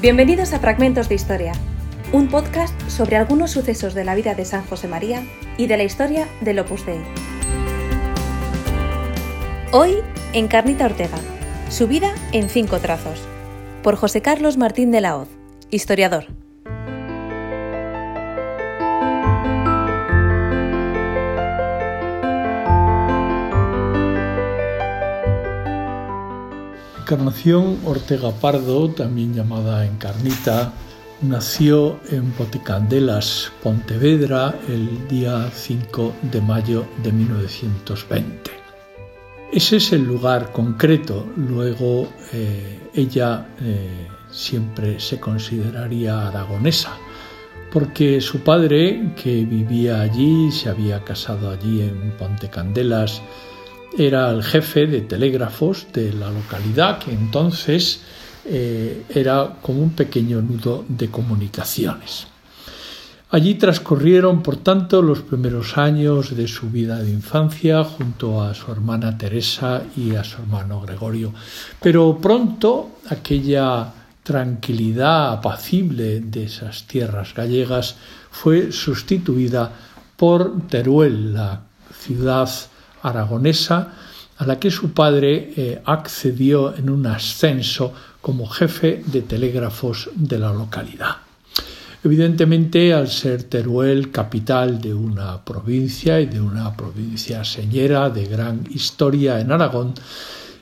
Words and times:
Bienvenidos 0.00 0.52
a 0.52 0.60
Fragmentos 0.60 1.08
de 1.08 1.16
Historia, 1.16 1.52
un 2.12 2.28
podcast 2.28 2.72
sobre 2.88 3.16
algunos 3.16 3.50
sucesos 3.50 3.94
de 3.94 4.04
la 4.04 4.14
vida 4.14 4.36
de 4.36 4.44
San 4.44 4.64
José 4.64 4.86
María 4.86 5.24
y 5.56 5.66
de 5.66 5.76
la 5.76 5.82
historia 5.82 6.28
del 6.40 6.60
Opus 6.60 6.86
Dei. 6.86 7.00
Hoy, 9.72 9.96
Encarnita 10.34 10.84
Ortega, 10.84 11.18
su 11.68 11.88
vida 11.88 12.14
en 12.30 12.48
cinco 12.48 12.78
trazos, 12.78 13.26
por 13.82 13.96
José 13.96 14.22
Carlos 14.22 14.56
Martín 14.56 14.92
de 14.92 15.00
la 15.00 15.16
Hoz, 15.16 15.30
historiador. 15.68 16.26
Encarnación 27.08 27.78
Ortega 27.86 28.32
Pardo, 28.32 28.90
también 28.90 29.32
llamada 29.32 29.86
Encarnita, 29.86 30.74
nació 31.22 31.98
en 32.10 32.32
Potecandelas, 32.32 33.50
Pontevedra, 33.62 34.54
el 34.68 35.08
día 35.08 35.50
5 35.50 36.12
de 36.30 36.42
mayo 36.42 36.84
de 37.02 37.10
1920. 37.12 38.50
Ese 39.50 39.76
es 39.78 39.90
el 39.94 40.04
lugar 40.04 40.52
concreto. 40.52 41.26
Luego 41.34 42.10
eh, 42.34 42.78
ella 42.92 43.54
eh, 43.62 44.06
siempre 44.30 45.00
se 45.00 45.18
consideraría 45.18 46.28
aragonesa, 46.28 46.92
porque 47.72 48.20
su 48.20 48.40
padre, 48.40 49.14
que 49.16 49.46
vivía 49.46 50.02
allí, 50.02 50.52
se 50.52 50.68
había 50.68 51.02
casado 51.04 51.52
allí 51.52 51.80
en 51.80 52.14
Pontecandelas, 52.18 53.22
era 53.96 54.30
el 54.30 54.42
jefe 54.42 54.86
de 54.86 55.02
telégrafos 55.02 55.86
de 55.92 56.12
la 56.12 56.30
localidad, 56.30 56.98
que 56.98 57.12
entonces 57.12 58.00
eh, 58.44 59.04
era 59.08 59.56
como 59.62 59.82
un 59.82 59.90
pequeño 59.90 60.40
nudo 60.42 60.84
de 60.88 61.10
comunicaciones. 61.10 62.26
Allí 63.30 63.56
transcurrieron, 63.56 64.42
por 64.42 64.56
tanto, 64.56 65.02
los 65.02 65.20
primeros 65.20 65.76
años 65.76 66.34
de 66.34 66.48
su 66.48 66.70
vida 66.70 67.02
de 67.02 67.10
infancia 67.10 67.84
junto 67.84 68.42
a 68.42 68.54
su 68.54 68.72
hermana 68.72 69.18
Teresa 69.18 69.82
y 69.94 70.14
a 70.14 70.24
su 70.24 70.40
hermano 70.40 70.80
Gregorio. 70.80 71.34
Pero 71.82 72.16
pronto 72.16 73.00
aquella 73.10 73.92
tranquilidad 74.22 75.32
apacible 75.32 76.20
de 76.20 76.44
esas 76.44 76.86
tierras 76.86 77.34
gallegas 77.34 77.96
fue 78.30 78.72
sustituida 78.72 79.72
por 80.16 80.66
Teruel, 80.66 81.34
la 81.34 81.60
ciudad 81.98 82.48
aragonesa 83.02 83.92
a 84.38 84.46
la 84.46 84.58
que 84.58 84.70
su 84.70 84.92
padre 84.92 85.52
eh, 85.56 85.82
accedió 85.84 86.74
en 86.76 86.90
un 86.90 87.06
ascenso 87.06 87.92
como 88.20 88.46
jefe 88.46 89.02
de 89.06 89.22
telégrafos 89.22 90.10
de 90.14 90.38
la 90.38 90.52
localidad. 90.52 91.16
Evidentemente, 92.04 92.94
al 92.94 93.08
ser 93.08 93.42
Teruel 93.44 94.12
capital 94.12 94.80
de 94.80 94.94
una 94.94 95.44
provincia 95.44 96.20
y 96.20 96.26
de 96.26 96.40
una 96.40 96.76
provincia 96.76 97.44
señera 97.44 98.08
de 98.10 98.26
gran 98.26 98.64
historia 98.70 99.40
en 99.40 99.50
Aragón, 99.50 99.94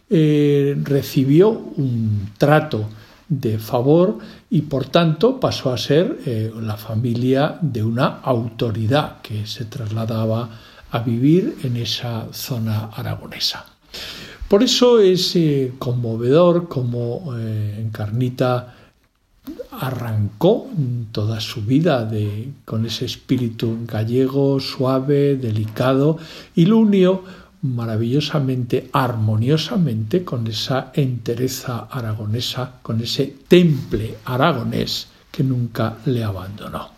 eh, 0.09 0.75
recibió 0.83 1.51
un 1.51 2.31
trato 2.39 2.89
de 3.29 3.59
favor 3.59 4.19
y 4.49 4.63
por 4.63 4.87
tanto 4.87 5.41
pasó 5.41 5.73
a 5.73 5.79
ser 5.79 6.21
eh, 6.25 6.53
la 6.61 6.77
familia 6.77 7.59
de 7.61 7.83
una 7.83 8.21
autoridad 8.23 9.21
que 9.21 9.47
se 9.47 9.65
trasladaba 9.65 10.49
a 10.97 11.01
vivir 11.01 11.59
en 11.63 11.77
esa 11.77 12.29
zona 12.33 12.87
aragonesa. 12.87 13.67
Por 14.49 14.63
eso 14.63 15.01
es 15.01 15.37
eh, 15.37 15.73
conmovedor 15.79 16.69
como 16.69 17.35
eh, 17.37 17.83
Encarnita 17.85 18.75
arrancó 19.71 20.69
toda 21.13 21.41
su 21.41 21.63
vida 21.63 22.09
con 22.65 22.87
ese 22.87 23.05
espíritu 23.05 23.79
gallego, 23.87 24.59
suave, 24.59 25.37
delicado, 25.37 26.19
y 26.55 26.67
lo 26.67 26.79
unió 26.79 27.23
maravillosamente, 27.63 28.89
armoniosamente 28.93 30.25
con 30.25 30.47
esa 30.47 30.91
entereza 30.95 31.89
aragonesa, 31.91 32.79
con 32.83 33.01
ese 33.01 33.35
temple 33.49 34.17
aragonés 34.25 35.09
que 35.31 35.45
nunca 35.45 35.99
le 36.07 36.25
abandonó. 36.25 36.96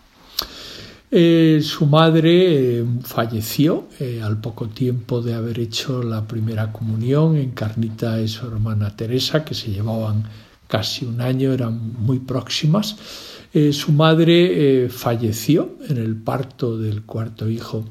Eh, 1.11 1.61
su 1.63 1.87
madre 1.87 2.81
eh, 2.81 2.85
falleció 3.03 3.89
eh, 3.99 4.21
al 4.23 4.39
poco 4.43 4.69
tiempo 4.69 5.23
de 5.23 5.33
haber 5.33 5.59
hecho 5.59 6.03
la 6.03 6.27
primera 6.27 6.71
comunión. 6.71 7.37
Encarnita 7.37 8.21
y 8.21 8.29
su 8.29 8.47
hermana 8.47 8.95
Teresa, 8.95 9.45
que 9.45 9.55
se 9.55 9.71
llevaban 9.71 10.25
casi 10.67 11.07
un 11.07 11.21
año, 11.21 11.53
eran 11.53 11.95
muy 11.99 12.19
próximas. 12.19 12.97
su 13.73 13.93
madre 13.93 14.91
falleció 14.91 15.77
en 15.89 15.97
el 15.97 16.15
parto 16.15 16.77
del 16.77 17.03
cuarto 17.05 17.49
hijo. 17.49 17.87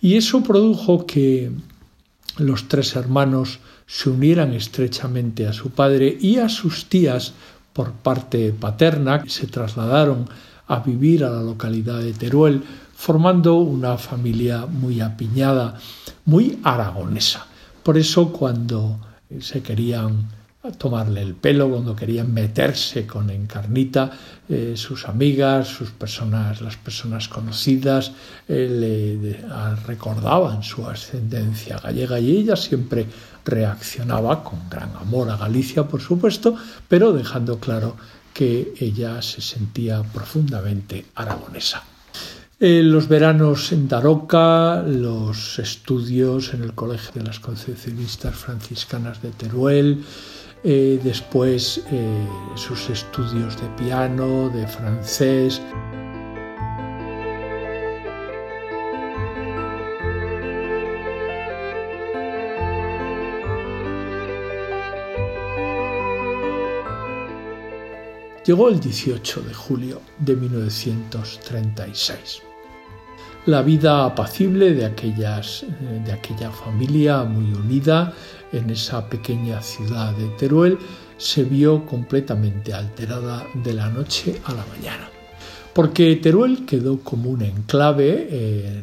Y 0.00 0.16
eso 0.16 0.42
produjo 0.42 1.06
que 1.06 1.52
los 2.38 2.66
tres 2.66 2.96
hermanos 2.96 3.60
se 3.86 4.10
unieran 4.10 4.52
estrechamente 4.52 5.46
a 5.46 5.52
su 5.52 5.70
padre 5.70 6.18
y 6.20 6.38
a 6.38 6.48
sus 6.48 6.86
tías 6.86 7.32
por 7.72 7.92
parte 7.92 8.52
paterna, 8.52 9.22
se 9.28 9.46
trasladaron 9.46 10.28
a 10.70 10.78
vivir 10.78 11.24
a 11.24 11.30
la 11.30 11.42
localidad 11.42 11.98
de 11.98 12.12
Teruel, 12.12 12.62
formando 12.94 13.56
una 13.56 13.98
familia 13.98 14.66
muy 14.66 15.00
apiñada, 15.00 15.74
muy 16.26 16.60
aragonesa. 16.62 17.46
Por 17.82 17.98
eso 17.98 18.32
cuando 18.32 19.00
se 19.40 19.62
querían 19.62 20.28
tomarle 20.78 21.22
el 21.22 21.34
pelo, 21.34 21.70
cuando 21.70 21.96
querían 21.96 22.32
meterse 22.32 23.04
con 23.04 23.30
Encarnita, 23.30 24.12
eh, 24.48 24.74
sus 24.76 25.08
amigas, 25.08 25.66
sus 25.66 25.90
personas, 25.90 26.60
las 26.60 26.76
personas 26.76 27.28
conocidas, 27.28 28.12
eh, 28.46 28.68
le 28.70 29.76
recordaban 29.86 30.62
su 30.62 30.86
ascendencia 30.86 31.78
gallega 31.78 32.20
y 32.20 32.36
ella 32.36 32.54
siempre 32.54 33.06
reaccionaba 33.44 34.44
con 34.44 34.68
gran 34.68 34.94
amor 35.00 35.30
a 35.30 35.36
Galicia, 35.36 35.84
por 35.88 36.00
supuesto, 36.00 36.54
pero 36.86 37.12
dejando 37.12 37.58
claro 37.58 37.96
que 38.40 38.72
ella 38.80 39.20
se 39.20 39.42
sentía 39.42 40.02
profundamente 40.02 41.04
aragonesa. 41.14 41.84
En 42.58 42.90
los 42.90 43.06
veranos 43.06 43.70
en 43.70 43.86
Daroca, 43.86 44.82
los 44.82 45.58
estudios 45.58 46.54
en 46.54 46.62
el 46.62 46.72
Colegio 46.72 47.10
de 47.12 47.22
las 47.22 47.38
Concepcionistas 47.38 48.34
Franciscanas 48.34 49.20
de 49.20 49.28
Teruel, 49.32 50.02
eh, 50.64 50.98
después 51.04 51.82
eh, 51.92 52.26
sus 52.54 52.88
estudios 52.88 53.60
de 53.60 53.68
piano, 53.76 54.48
de 54.48 54.66
francés. 54.66 55.60
Llegó 68.50 68.68
el 68.68 68.80
18 68.80 69.42
de 69.42 69.54
julio 69.54 70.02
de 70.18 70.34
1936. 70.34 72.42
La 73.46 73.62
vida 73.62 74.04
apacible 74.04 74.74
de, 74.74 74.86
aquellas, 74.86 75.62
eh, 75.62 76.02
de 76.04 76.10
aquella 76.10 76.50
familia 76.50 77.22
muy 77.22 77.54
unida 77.54 78.12
en 78.52 78.68
esa 78.70 79.08
pequeña 79.08 79.62
ciudad 79.62 80.16
de 80.16 80.26
Teruel 80.30 80.78
se 81.16 81.44
vio 81.44 81.86
completamente 81.86 82.74
alterada 82.74 83.46
de 83.54 83.72
la 83.72 83.88
noche 83.88 84.40
a 84.44 84.52
la 84.52 84.66
mañana 84.66 85.08
porque 85.72 86.16
Teruel 86.16 86.66
quedó 86.66 87.00
como 87.00 87.30
un 87.30 87.42
enclave 87.42 88.26
eh, 88.30 88.82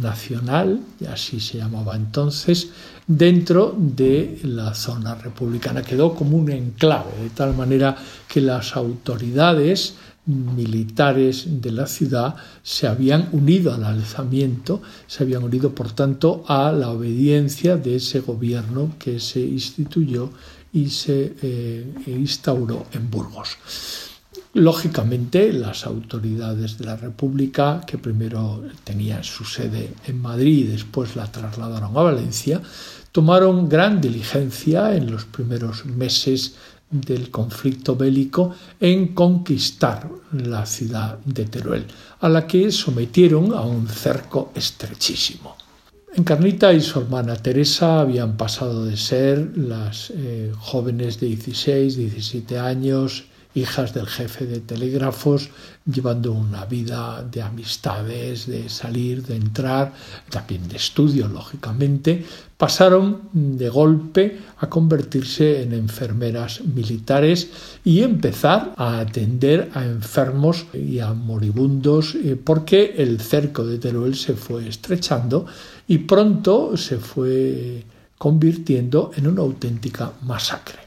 nacional, 0.00 0.80
así 1.10 1.40
se 1.40 1.58
llamaba 1.58 1.96
entonces, 1.96 2.70
dentro 3.06 3.74
de 3.76 4.40
la 4.44 4.74
zona 4.74 5.14
republicana, 5.14 5.82
quedó 5.82 6.14
como 6.14 6.36
un 6.36 6.50
enclave, 6.50 7.10
de 7.22 7.30
tal 7.30 7.54
manera 7.54 7.96
que 8.28 8.40
las 8.40 8.76
autoridades 8.76 9.94
militares 10.24 11.60
de 11.60 11.72
la 11.72 11.86
ciudad 11.86 12.36
se 12.62 12.86
habían 12.86 13.28
unido 13.32 13.74
al 13.74 13.84
alzamiento, 13.84 14.80
se 15.06 15.24
habían 15.24 15.42
unido 15.42 15.74
por 15.74 15.90
tanto 15.92 16.44
a 16.46 16.70
la 16.70 16.90
obediencia 16.90 17.76
de 17.76 17.96
ese 17.96 18.20
gobierno 18.20 18.92
que 18.98 19.18
se 19.18 19.40
instituyó 19.40 20.30
y 20.72 20.88
se 20.90 21.34
eh, 21.42 21.94
instauró 22.06 22.86
en 22.92 23.10
Burgos. 23.10 24.11
Lógicamente, 24.54 25.50
las 25.50 25.86
autoridades 25.86 26.76
de 26.76 26.84
la 26.84 26.96
República, 26.96 27.80
que 27.86 27.96
primero 27.96 28.62
tenían 28.84 29.24
su 29.24 29.44
sede 29.44 29.94
en 30.06 30.20
Madrid 30.20 30.66
y 30.66 30.72
después 30.72 31.16
la 31.16 31.32
trasladaron 31.32 31.96
a 31.96 32.02
Valencia, 32.02 32.60
tomaron 33.12 33.66
gran 33.66 34.00
diligencia 34.00 34.94
en 34.94 35.10
los 35.10 35.24
primeros 35.24 35.86
meses 35.86 36.56
del 36.90 37.30
conflicto 37.30 37.96
bélico 37.96 38.54
en 38.78 39.14
conquistar 39.14 40.10
la 40.32 40.66
ciudad 40.66 41.18
de 41.24 41.46
Teruel, 41.46 41.86
a 42.20 42.28
la 42.28 42.46
que 42.46 42.70
sometieron 42.70 43.54
a 43.54 43.62
un 43.62 43.88
cerco 43.88 44.52
estrechísimo. 44.54 45.56
Encarnita 46.14 46.74
y 46.74 46.82
su 46.82 47.00
hermana 47.00 47.36
Teresa 47.36 48.00
habían 48.00 48.36
pasado 48.36 48.84
de 48.84 48.98
ser 48.98 49.56
las 49.56 50.12
eh, 50.14 50.52
jóvenes 50.58 51.18
de 51.20 51.28
16, 51.28 51.96
17 51.96 52.58
años, 52.58 53.24
hijas 53.54 53.92
del 53.92 54.06
jefe 54.06 54.46
de 54.46 54.60
telégrafos, 54.60 55.50
llevando 55.84 56.32
una 56.32 56.64
vida 56.64 57.22
de 57.22 57.42
amistades, 57.42 58.46
de 58.46 58.68
salir, 58.68 59.22
de 59.24 59.36
entrar, 59.36 59.92
también 60.30 60.68
de 60.68 60.76
estudio, 60.76 61.28
lógicamente, 61.28 62.24
pasaron 62.56 63.22
de 63.32 63.68
golpe 63.68 64.38
a 64.58 64.68
convertirse 64.68 65.62
en 65.62 65.72
enfermeras 65.72 66.60
militares 66.64 67.50
y 67.84 68.02
empezar 68.02 68.72
a 68.76 69.00
atender 69.00 69.70
a 69.74 69.84
enfermos 69.84 70.66
y 70.72 71.00
a 71.00 71.12
moribundos 71.12 72.14
eh, 72.14 72.36
porque 72.42 72.94
el 72.96 73.20
cerco 73.20 73.66
de 73.66 73.78
Teruel 73.78 74.14
se 74.14 74.34
fue 74.34 74.68
estrechando 74.68 75.44
y 75.88 75.98
pronto 75.98 76.76
se 76.76 76.98
fue 76.98 77.82
convirtiendo 78.16 79.10
en 79.16 79.26
una 79.26 79.42
auténtica 79.42 80.12
masacre. 80.22 80.78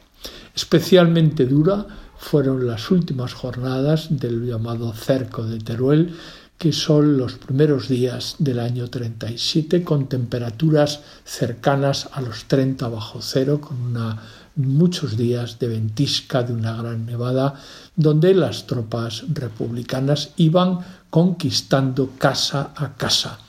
Especialmente 0.56 1.46
dura 1.46 1.86
fueron 2.18 2.68
las 2.68 2.92
últimas 2.92 3.34
jornadas 3.34 4.08
del 4.10 4.46
llamado 4.46 4.94
cerco 4.94 5.44
de 5.44 5.60
Teruel, 5.60 6.16
que 6.58 6.72
son 6.72 7.18
los 7.18 7.34
primeros 7.34 7.90
días 7.90 8.36
del 8.40 8.60
año 8.60 8.90
37 8.90 9.84
con 9.84 10.08
temperaturas 10.08 11.02
cercanas 11.26 12.10
a 12.14 12.22
los 12.22 12.46
30 12.46 12.88
bajo 12.88 13.22
cero, 13.22 13.60
con 13.60 13.82
una, 13.82 14.22
muchos 14.56 15.18
días 15.18 15.60
de 15.60 15.68
ventisca 15.68 16.44
de 16.44 16.54
una 16.54 16.76
gran 16.76 17.06
nevada, 17.06 17.56
donde 17.96 18.34
las 18.34 18.68
tropas 18.68 19.26
republicanas 19.34 20.32
iban 20.38 20.80
conquistando 21.10 22.12
casa 22.18 22.72
a 22.76 22.96
casa. 22.96 23.40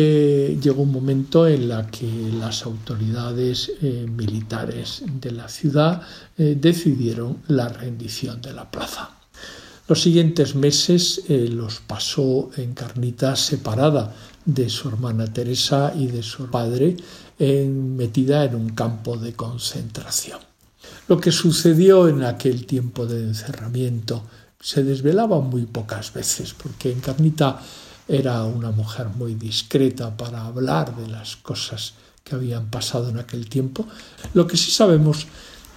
Eh, 0.00 0.56
llegó 0.62 0.82
un 0.82 0.92
momento 0.92 1.48
en 1.48 1.68
la 1.68 1.88
que 1.88 2.06
las 2.38 2.62
autoridades 2.62 3.72
eh, 3.82 4.06
militares 4.08 5.02
de 5.20 5.32
la 5.32 5.48
ciudad 5.48 6.02
eh, 6.36 6.56
decidieron 6.56 7.38
la 7.48 7.68
rendición 7.68 8.40
de 8.40 8.52
la 8.52 8.70
plaza. 8.70 9.10
Los 9.88 10.00
siguientes 10.00 10.54
meses 10.54 11.24
los 11.28 11.80
pasó 11.80 12.50
en 12.58 12.74
Carnita 12.74 13.34
separada 13.34 14.14
de 14.44 14.68
su 14.68 14.88
hermana 14.88 15.32
Teresa 15.32 15.92
y 15.96 16.06
de 16.06 16.22
su 16.22 16.48
padre, 16.48 16.96
metida 17.38 18.44
en 18.44 18.54
un 18.54 18.68
campo 18.68 19.16
de 19.16 19.32
concentración. 19.32 20.38
Lo 21.08 21.18
que 21.18 21.32
sucedió 21.32 22.06
en 22.06 22.22
aquel 22.22 22.66
tiempo 22.66 23.06
de 23.06 23.24
encerramiento 23.24 24.22
se 24.60 24.84
desvelaba 24.84 25.40
muy 25.40 25.64
pocas 25.64 26.12
veces, 26.12 26.52
porque 26.52 26.92
en 26.92 27.00
Carnita 27.00 27.58
era 28.08 28.42
una 28.44 28.70
mujer 28.70 29.08
muy 29.08 29.34
discreta 29.34 30.16
para 30.16 30.44
hablar 30.44 30.96
de 30.96 31.08
las 31.08 31.36
cosas 31.36 31.92
que 32.24 32.34
habían 32.34 32.70
pasado 32.70 33.10
en 33.10 33.18
aquel 33.18 33.48
tiempo. 33.48 33.86
Lo 34.34 34.46
que 34.46 34.56
sí 34.56 34.70
sabemos 34.70 35.26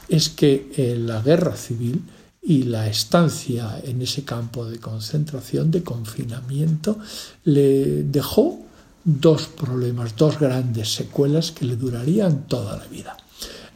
es 0.08 0.30
que 0.30 0.72
eh, 0.76 0.96
la 0.98 1.22
guerra 1.22 1.56
civil 1.56 2.02
y 2.42 2.64
la 2.64 2.88
estancia 2.88 3.80
en 3.84 4.02
ese 4.02 4.24
campo 4.24 4.66
de 4.66 4.80
concentración, 4.80 5.70
de 5.72 5.84
confinamiento, 5.84 6.98
le 7.44 8.04
dejó 8.04 8.60
dos 9.04 9.48
problemas, 9.48 10.16
dos 10.16 10.40
grandes 10.40 10.94
secuelas 10.94 11.52
que 11.52 11.66
le 11.66 11.76
durarían 11.76 12.48
toda 12.48 12.78
la 12.78 12.86
vida. 12.88 13.18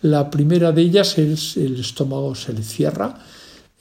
La 0.02 0.30
primera 0.30 0.72
de 0.72 0.82
ellas 0.82 1.18
es 1.18 1.58
el 1.58 1.80
estómago 1.80 2.36
se 2.36 2.54
le 2.54 2.64
cierra, 2.64 3.20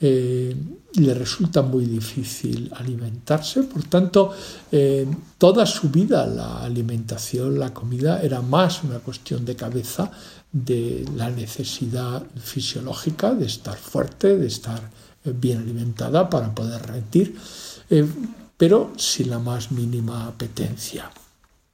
eh, 0.07 0.55
le 0.97 1.13
resulta 1.15 1.63
muy 1.63 1.85
difícil 1.85 2.71
alimentarse, 2.75 3.63
por 3.63 3.83
tanto, 3.85 4.31
eh, 4.71 5.07
toda 5.39 5.65
su 5.65 5.89
vida 5.89 6.27
la 6.27 6.63
alimentación, 6.63 7.57
la 7.57 7.73
comida 7.73 8.21
era 8.21 8.39
más 8.41 8.83
una 8.83 8.99
cuestión 8.99 9.43
de 9.43 9.55
cabeza 9.55 10.11
de 10.51 11.03
la 11.15 11.31
necesidad 11.31 12.21
fisiológica 12.37 13.33
de 13.33 13.47
estar 13.47 13.77
fuerte, 13.77 14.37
de 14.37 14.45
estar 14.45 14.79
eh, 15.23 15.33
bien 15.35 15.57
alimentada 15.57 16.29
para 16.29 16.53
poder 16.53 16.83
rendir, 16.83 17.35
pero 18.55 18.93
sin 18.95 19.31
la 19.31 19.39
más 19.39 19.71
mínima 19.71 20.27
apetencia. 20.27 21.09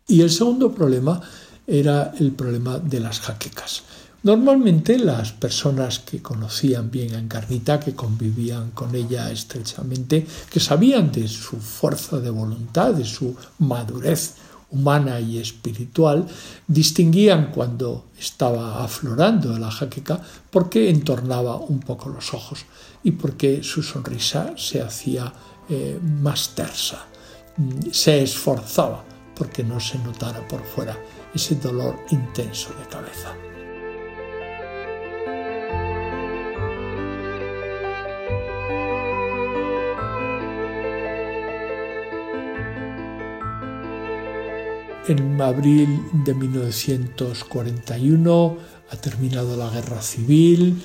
Y 0.07 0.22
el 0.22 0.30
segundo 0.30 0.74
problema 0.74 1.22
era 1.68 2.13
el 2.18 2.31
problema 2.31 2.80
de 2.80 3.01
las 3.01 3.19
jaquecas. 3.19 3.84
Normalmente 4.23 5.00
las 5.00 5.31
personas 5.31 5.97
que 5.97 6.21
conocían 6.21 6.91
bien 6.91 7.15
a 7.15 7.19
Encarnita, 7.19 7.79
que 7.79 7.95
convivían 7.95 8.69
con 8.69 8.94
ella 8.94 9.31
estrechamente, 9.31 10.27
que 10.47 10.59
sabían 10.59 11.12
de 11.12 11.27
su 11.27 11.57
fuerza 11.57 12.19
de 12.19 12.29
voluntad, 12.29 12.94
de 12.94 13.03
su 13.03 13.35
madurez 13.57 14.35
humana 14.69 15.19
y 15.19 15.39
espiritual, 15.39 16.27
distinguían 16.68 17.51
cuando 17.51 18.06
estaba 18.19 18.83
aflorando 18.83 19.57
la 19.57 19.71
jaqueca 19.71 20.21
porque 20.51 20.91
entornaba 20.91 21.57
un 21.57 21.79
poco 21.79 22.09
los 22.09 22.31
ojos 22.35 22.65
y 23.03 23.12
porque 23.12 23.63
su 23.63 23.81
sonrisa 23.81 24.53
se 24.56 24.83
hacía 24.83 25.33
eh, 25.67 26.00
más 26.21 26.53
tersa, 26.53 27.07
se 27.91 28.21
esforzaba 28.21 29.03
porque 29.35 29.63
no 29.63 29.79
se 29.79 29.97
notara 29.97 30.47
por 30.47 30.63
fuera 30.63 30.95
ese 31.33 31.56
dolor 31.56 31.95
intenso 32.12 32.69
de 32.79 32.88
cabeza. 32.88 33.50
En 45.07 45.42
abril 45.42 46.00
de 46.13 46.36
1941 46.36 48.57
ha 48.92 48.95
terminado 48.98 49.57
la 49.57 49.71
guerra 49.71 50.00
civil. 50.00 50.80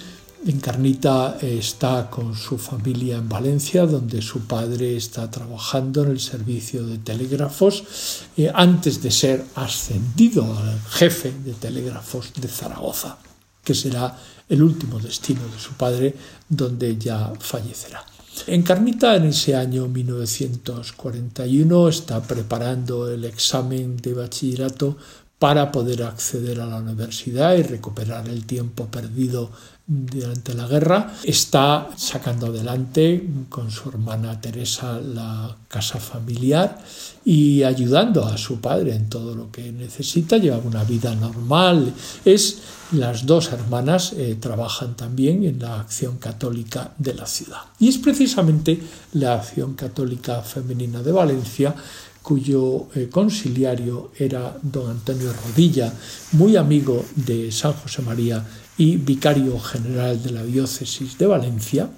Encarnita 0.47 1.37
está 1.43 2.09
con 2.09 2.35
su 2.35 2.57
familia 2.57 3.19
en 3.19 3.29
Valencia, 3.29 3.85
donde 3.85 4.23
su 4.23 4.47
padre 4.47 4.97
está 4.97 5.31
trabajando 5.31 6.05
en 6.05 6.13
el 6.13 6.21
servicio 6.21 6.87
de 6.87 6.97
telégrafos, 6.97 8.25
eh, 8.39 8.51
antes 8.55 9.03
de 9.03 9.11
ser 9.11 9.45
ascendido 9.55 10.45
al 10.45 10.81
jefe 10.89 11.35
de 11.45 11.53
telégrafos 11.53 12.33
de 12.41 12.49
Zaragoza, 12.49 13.19
que 13.63 13.75
será 13.75 14.17
el 14.49 14.63
último 14.63 14.99
destino 14.99 15.43
de 15.53 15.59
su 15.59 15.75
padre, 15.75 16.15
donde 16.49 16.97
ya 16.97 17.35
fallecerá. 17.39 18.16
Encarnita 18.47 19.17
en 19.17 19.25
ese 19.25 19.57
año 19.57 19.89
1941 19.89 21.89
está 21.89 22.23
preparando 22.23 23.11
el 23.11 23.25
examen 23.25 23.97
de 23.97 24.15
bachillerato 24.15 24.97
para 25.39 25.73
poder 25.73 26.03
acceder 26.03 26.61
a 26.61 26.67
la 26.67 26.77
universidad 26.77 27.57
y 27.57 27.63
recuperar 27.63 28.29
el 28.29 28.47
tiempo 28.47 28.87
perdido 28.87 29.51
durante 29.87 30.55
la 30.55 30.67
guerra. 30.67 31.15
Está 31.23 31.89
sacando 31.97 32.47
adelante 32.47 33.29
con 33.49 33.71
su 33.71 33.89
hermana 33.89 34.41
Teresa 34.41 35.01
la 35.01 35.57
casa 35.69 36.01
familiar 36.01 36.79
y 37.25 37.63
ayudando 37.63 38.25
a 38.25 38.37
su 38.37 38.61
padre 38.61 38.95
en 38.95 39.09
todo 39.09 39.35
lo 39.35 39.51
que 39.51 39.71
necesita. 39.73 40.39
Lleva 40.39 40.59
una 40.59 40.85
vida 40.85 41.15
normal. 41.15 41.93
Es 42.25 42.59
las 42.93 43.27
dos 43.27 43.53
hermanas 43.53 44.13
eh, 44.13 44.37
trabajan 44.41 44.97
también 44.97 45.45
en 45.45 45.59
la 45.61 45.81
acción 45.81 46.19
católica 46.19 46.93
de 46.99 47.15
la 47.15 47.27
ciudad. 47.27 47.63
Y 47.79 47.89
es 47.89 47.99
precisamente 47.99 48.81
la 49.15 49.35
acción 49.35 49.75
católica 49.75 50.43
femenina 50.43 51.03
de 51.03 51.13
Valencia 51.13 51.75
cuyo 52.23 52.89
eh, 52.97 53.09
conciliario 53.09 54.11
era 54.19 54.57
don 54.61 54.91
Antonio 54.91 55.33
Rodilla, 55.33 55.93
muy 56.33 56.57
amigo 56.57 57.05
de 57.15 57.53
San 57.53 57.73
José 57.75 58.03
María 58.03 58.45
y 58.79 58.97
vicario 58.97 59.59
general 59.59 60.23
de 60.23 60.33
la 60.33 60.43
diócesis 60.43 61.19
de 61.19 61.27
Valencia, 61.27 61.91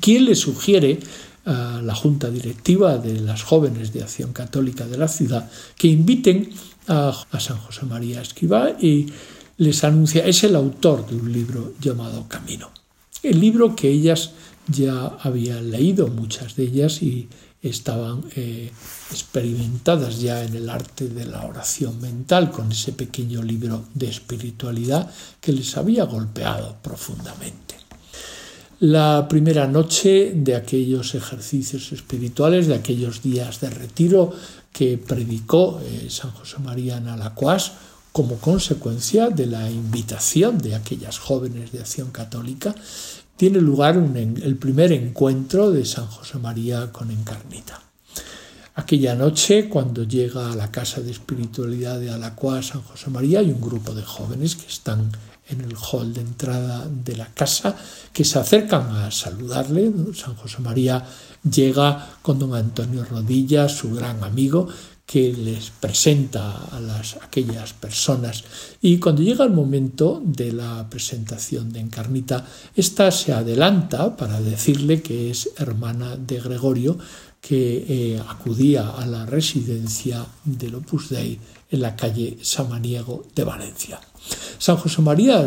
quien 0.00 0.24
le 0.24 0.34
sugiere 0.34 1.00
a 1.44 1.80
la 1.82 1.94
junta 1.94 2.30
directiva 2.30 2.98
de 2.98 3.20
las 3.20 3.42
jóvenes 3.42 3.92
de 3.92 4.02
Acción 4.02 4.32
Católica 4.32 4.86
de 4.86 4.96
la 4.96 5.08
ciudad 5.08 5.50
que 5.76 5.88
inviten 5.88 6.50
a, 6.88 7.12
a 7.30 7.40
San 7.40 7.58
José 7.58 7.84
María 7.86 8.22
Escribá 8.22 8.70
y 8.80 9.06
les 9.56 9.84
anuncia, 9.84 10.26
es 10.26 10.42
el 10.44 10.56
autor 10.56 11.06
de 11.06 11.16
un 11.16 11.32
libro 11.32 11.74
llamado 11.80 12.26
Camino. 12.28 12.70
El 13.22 13.40
libro 13.40 13.76
que 13.76 13.88
ellas 13.88 14.32
ya 14.66 15.16
habían 15.20 15.70
leído, 15.70 16.08
muchas 16.08 16.56
de 16.56 16.64
ellas, 16.64 17.02
y 17.02 17.28
estaban 17.64 18.24
eh, 18.36 18.70
experimentadas 19.10 20.20
ya 20.20 20.44
en 20.44 20.54
el 20.54 20.68
arte 20.68 21.08
de 21.08 21.24
la 21.24 21.46
oración 21.46 21.98
mental 22.00 22.50
con 22.50 22.70
ese 22.70 22.92
pequeño 22.92 23.42
libro 23.42 23.86
de 23.94 24.08
espiritualidad 24.08 25.10
que 25.40 25.52
les 25.52 25.76
había 25.78 26.04
golpeado 26.04 26.76
profundamente. 26.82 27.74
La 28.80 29.26
primera 29.28 29.66
noche 29.66 30.32
de 30.36 30.56
aquellos 30.56 31.14
ejercicios 31.14 31.92
espirituales, 31.92 32.66
de 32.66 32.74
aquellos 32.74 33.22
días 33.22 33.60
de 33.60 33.70
retiro 33.70 34.30
que 34.70 34.98
predicó 34.98 35.80
eh, 35.82 36.08
San 36.10 36.32
José 36.32 36.58
María 36.58 36.98
en 36.98 37.08
Alacuás, 37.08 37.72
como 38.12 38.36
consecuencia 38.36 39.30
de 39.30 39.46
la 39.46 39.70
invitación 39.70 40.58
de 40.58 40.74
aquellas 40.74 41.18
jóvenes 41.18 41.72
de 41.72 41.80
acción 41.80 42.10
católica, 42.10 42.74
tiene 43.36 43.60
lugar 43.60 43.96
el 43.96 44.56
primer 44.56 44.92
encuentro 44.92 45.70
de 45.70 45.84
San 45.84 46.06
José 46.06 46.38
María 46.38 46.92
con 46.92 47.10
Encarnita. 47.10 47.82
Aquella 48.76 49.14
noche, 49.14 49.68
cuando 49.68 50.02
llega 50.02 50.50
a 50.50 50.56
la 50.56 50.70
casa 50.70 51.00
de 51.00 51.12
espiritualidad 51.12 52.00
de 52.00 52.10
Alacua 52.10 52.62
San 52.62 52.82
José 52.82 53.08
María, 53.10 53.38
hay 53.38 53.50
un 53.50 53.60
grupo 53.60 53.94
de 53.94 54.02
jóvenes 54.02 54.56
que 54.56 54.66
están 54.66 55.12
en 55.48 55.60
el 55.60 55.76
hall 55.76 56.12
de 56.12 56.22
entrada 56.22 56.88
de 56.88 57.16
la 57.16 57.26
casa, 57.26 57.76
que 58.12 58.24
se 58.24 58.38
acercan 58.38 58.90
a 58.96 59.10
saludarle. 59.10 59.92
San 60.14 60.34
José 60.34 60.60
María 60.60 61.04
llega 61.48 62.16
con 62.22 62.38
don 62.38 62.54
Antonio 62.54 63.04
Rodilla, 63.04 63.68
su 63.68 63.94
gran 63.94 64.24
amigo, 64.24 64.68
que 65.06 65.32
les 65.32 65.70
presenta 65.70 66.64
a 66.72 66.80
las, 66.80 67.16
aquellas 67.16 67.72
personas. 67.74 68.44
Y 68.80 68.98
cuando 68.98 69.22
llega 69.22 69.44
el 69.44 69.52
momento 69.52 70.22
de 70.24 70.52
la 70.52 70.88
presentación 70.88 71.72
de 71.72 71.80
Encarnita, 71.80 72.46
ésta 72.74 73.10
se 73.10 73.32
adelanta 73.32 74.16
para 74.16 74.40
decirle 74.40 75.02
que 75.02 75.30
es 75.30 75.50
hermana 75.58 76.16
de 76.16 76.40
Gregorio, 76.40 76.98
que 77.40 77.84
eh, 77.86 78.22
acudía 78.26 78.88
a 78.88 79.04
la 79.04 79.26
residencia 79.26 80.24
del 80.44 80.76
Opus 80.76 81.10
Dei 81.10 81.38
en 81.70 81.80
la 81.82 81.94
calle 81.94 82.38
Samaniego 82.40 83.26
de 83.34 83.44
Valencia. 83.44 84.00
San 84.58 84.76
José 84.76 85.02
María, 85.02 85.46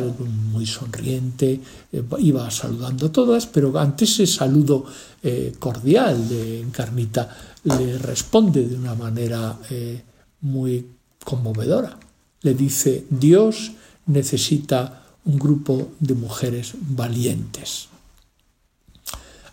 muy 0.51 0.65
sonriente, 0.65 1.59
eh, 1.91 2.03
iba 2.19 2.49
saludando 2.51 3.07
a 3.07 3.11
todas, 3.11 3.47
pero 3.47 3.77
ante 3.77 4.05
ese 4.05 4.27
saludo 4.27 4.85
eh, 5.23 5.55
cordial 5.57 6.29
de 6.29 6.61
Encarnita, 6.61 7.35
le 7.63 7.97
responde 7.97 8.67
de 8.67 8.75
una 8.75 8.93
manera 8.93 9.57
eh, 9.69 10.01
muy 10.41 10.85
conmovedora. 11.23 11.97
Le 12.41 12.53
dice, 12.53 13.05
Dios 13.09 13.71
necesita 14.05 15.03
un 15.25 15.39
grupo 15.39 15.93
de 15.99 16.13
mujeres 16.13 16.75
valientes. 16.79 17.89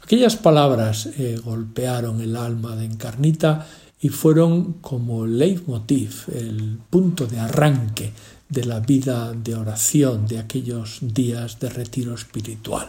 Aquellas 0.02 0.36
palabras 0.36 1.08
golpearon 1.42 2.20
el 2.20 2.36
alma 2.36 2.76
de 2.76 2.84
Encarnita 2.84 3.66
y 4.04 4.10
fueron 4.10 4.74
como 4.74 5.24
el 5.24 5.38
leitmotiv, 5.38 6.24
el 6.34 6.78
punto 6.90 7.26
de 7.26 7.40
arranque 7.40 8.12
de 8.54 8.64
la 8.64 8.80
vida 8.80 9.32
de 9.34 9.54
oración 9.54 10.26
de 10.26 10.38
aquellos 10.38 10.98
días 11.02 11.58
de 11.60 11.68
retiro 11.68 12.14
espiritual. 12.14 12.88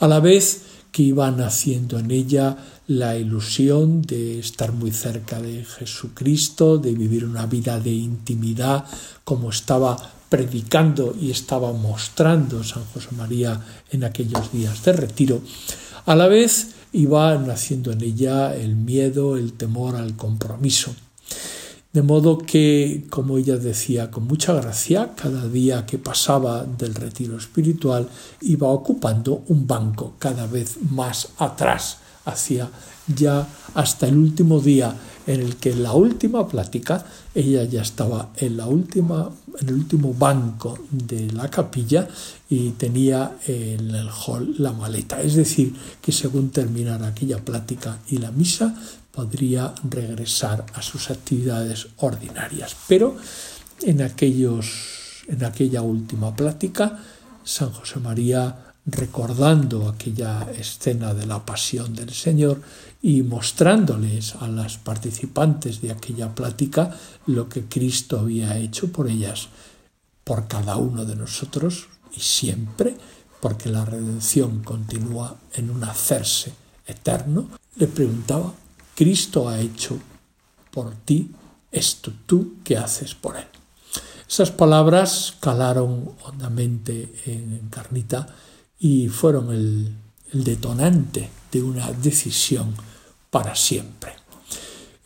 A 0.00 0.06
la 0.06 0.20
vez 0.20 0.62
que 0.92 1.02
iba 1.02 1.30
naciendo 1.30 1.98
en 1.98 2.10
ella 2.10 2.56
la 2.86 3.16
ilusión 3.16 4.02
de 4.02 4.38
estar 4.38 4.72
muy 4.72 4.90
cerca 4.90 5.40
de 5.40 5.64
Jesucristo, 5.64 6.78
de 6.78 6.92
vivir 6.92 7.24
una 7.24 7.46
vida 7.46 7.78
de 7.78 7.92
intimidad 7.92 8.84
como 9.24 9.50
estaba 9.50 9.96
predicando 10.28 11.14
y 11.18 11.30
estaba 11.30 11.72
mostrando 11.72 12.64
San 12.64 12.84
José 12.92 13.08
María 13.16 13.60
en 13.90 14.04
aquellos 14.04 14.52
días 14.52 14.82
de 14.84 14.92
retiro. 14.92 15.40
A 16.06 16.14
la 16.14 16.26
vez 16.26 16.74
iba 16.92 17.36
naciendo 17.38 17.92
en 17.92 18.02
ella 18.02 18.54
el 18.54 18.76
miedo, 18.76 19.36
el 19.36 19.52
temor 19.52 19.96
al 19.96 20.16
compromiso. 20.16 20.94
De 21.92 22.02
modo 22.02 22.38
que, 22.38 23.06
como 23.08 23.38
ella 23.38 23.56
decía 23.56 24.10
con 24.10 24.24
mucha 24.26 24.52
gracia, 24.52 25.14
cada 25.16 25.48
día 25.48 25.86
que 25.86 25.96
pasaba 25.98 26.64
del 26.64 26.94
retiro 26.94 27.38
espiritual 27.38 28.08
iba 28.42 28.68
ocupando 28.68 29.42
un 29.48 29.66
banco 29.66 30.14
cada 30.18 30.46
vez 30.46 30.76
más 30.90 31.30
atrás 31.38 31.98
hacia 32.26 32.68
ya 33.16 33.48
hasta 33.74 34.06
el 34.06 34.18
último 34.18 34.60
día 34.60 34.94
en 35.26 35.40
el 35.40 35.56
que 35.56 35.74
la 35.74 35.92
última 35.92 36.46
plática 36.46 37.04
ella 37.34 37.64
ya 37.64 37.82
estaba 37.82 38.30
en 38.36 38.58
la 38.58 38.66
última 38.66 39.30
en 39.60 39.68
el 39.68 39.74
último 39.74 40.14
banco 40.14 40.78
de 40.90 41.30
la 41.32 41.48
capilla 41.50 42.06
y 42.48 42.70
tenía 42.70 43.38
en 43.46 43.90
el 43.90 44.08
hall 44.08 44.54
la 44.58 44.72
maleta. 44.72 45.20
Es 45.20 45.34
decir 45.34 45.74
que 46.00 46.12
según 46.12 46.50
terminara 46.50 47.08
aquella 47.08 47.38
plática 47.38 47.98
y 48.08 48.18
la 48.18 48.30
misa 48.30 48.74
podría 49.18 49.74
regresar 49.82 50.64
a 50.74 50.80
sus 50.80 51.10
actividades 51.10 51.88
ordinarias. 51.96 52.76
Pero 52.86 53.16
en 53.82 54.00
aquellos 54.00 55.24
en 55.26 55.44
aquella 55.44 55.82
última 55.82 56.36
plática 56.36 57.00
San 57.42 57.72
José 57.72 57.98
María 57.98 58.74
recordando 58.86 59.88
aquella 59.88 60.46
escena 60.56 61.14
de 61.14 61.26
la 61.26 61.44
pasión 61.44 61.96
del 61.96 62.14
Señor 62.14 62.62
y 63.02 63.22
mostrándoles 63.22 64.36
a 64.36 64.46
las 64.46 64.78
participantes 64.78 65.80
de 65.82 65.90
aquella 65.90 66.32
plática 66.32 66.94
lo 67.26 67.48
que 67.48 67.64
Cristo 67.64 68.20
había 68.20 68.56
hecho 68.56 68.92
por 68.92 69.08
ellas, 69.08 69.48
por 70.22 70.46
cada 70.46 70.76
uno 70.76 71.04
de 71.04 71.16
nosotros 71.16 71.88
y 72.16 72.20
siempre, 72.20 72.96
porque 73.40 73.68
la 73.68 73.84
redención 73.84 74.62
continúa 74.62 75.34
en 75.54 75.70
un 75.70 75.82
hacerse 75.82 76.52
eterno, 76.86 77.48
le 77.74 77.88
preguntaba, 77.88 78.54
Cristo 78.98 79.48
ha 79.48 79.60
hecho 79.60 79.96
por 80.72 80.92
ti 80.92 81.30
esto, 81.70 82.12
tú 82.26 82.54
qué 82.64 82.76
haces 82.76 83.14
por 83.14 83.36
él. 83.36 83.46
Esas 84.28 84.50
palabras 84.50 85.36
calaron 85.38 86.16
hondamente 86.24 87.12
en 87.26 87.68
Carnita 87.70 88.26
y 88.80 89.06
fueron 89.06 89.52
el, 89.52 89.94
detonante 90.32 91.30
de 91.52 91.62
una 91.62 91.92
decisión 91.92 92.74
para 93.30 93.54
siempre. 93.54 94.14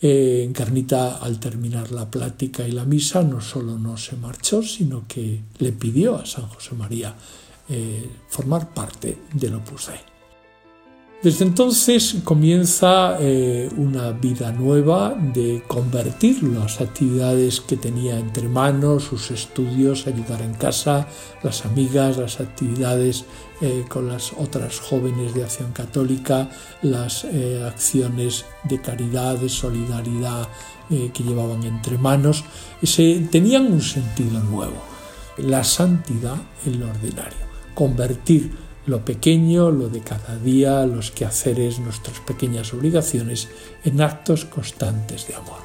Eh, 0.00 0.42
Encarnita, 0.42 1.18
al 1.18 1.38
terminar 1.38 1.92
la 1.92 2.10
plática 2.10 2.66
y 2.66 2.72
la 2.72 2.86
misa, 2.86 3.22
no 3.22 3.42
solo 3.42 3.78
no 3.78 3.98
se 3.98 4.16
marchó, 4.16 4.62
sino 4.62 5.04
que 5.06 5.42
le 5.58 5.72
pidió 5.72 6.16
a 6.16 6.24
San 6.24 6.48
José 6.48 6.74
María 6.74 7.14
eh, 7.68 8.08
formar 8.30 8.72
parte 8.72 9.18
del 9.34 9.56
Opus 9.56 9.88
Dei. 9.88 10.11
Desde 11.22 11.44
entonces 11.44 12.16
comienza 12.24 13.16
eh, 13.20 13.70
una 13.76 14.10
vida 14.10 14.50
nueva 14.50 15.14
de 15.14 15.62
convertir 15.68 16.42
las 16.42 16.80
actividades 16.80 17.60
que 17.60 17.76
tenía 17.76 18.18
entre 18.18 18.48
manos, 18.48 19.04
sus 19.04 19.30
estudios, 19.30 20.08
ayudar 20.08 20.42
en 20.42 20.54
casa, 20.54 21.06
las 21.44 21.64
amigas, 21.64 22.16
las 22.16 22.40
actividades 22.40 23.24
eh, 23.60 23.84
con 23.88 24.08
las 24.08 24.32
otras 24.32 24.80
jóvenes 24.80 25.32
de 25.32 25.44
acción 25.44 25.70
católica, 25.70 26.50
las 26.82 27.22
eh, 27.22 27.62
acciones 27.64 28.44
de 28.64 28.80
caridad, 28.80 29.36
de 29.36 29.48
solidaridad 29.48 30.48
que 30.90 31.22
llevaban 31.22 31.62
entre 31.62 31.96
manos, 31.96 32.44
tenían 33.30 33.72
un 33.72 33.80
sentido 33.80 34.40
nuevo, 34.40 34.76
la 35.38 35.64
santidad 35.64 36.36
en 36.66 36.80
lo 36.80 36.90
ordinario, 36.90 37.38
convertir 37.72 38.50
lo 38.86 39.04
pequeño, 39.04 39.70
lo 39.70 39.88
de 39.88 40.00
cada 40.00 40.36
día, 40.36 40.86
los 40.86 41.10
quehaceres, 41.10 41.78
nuestras 41.78 42.20
pequeñas 42.20 42.72
obligaciones, 42.74 43.48
en 43.84 44.00
actos 44.00 44.44
constantes 44.44 45.28
de 45.28 45.34
amor. 45.34 45.62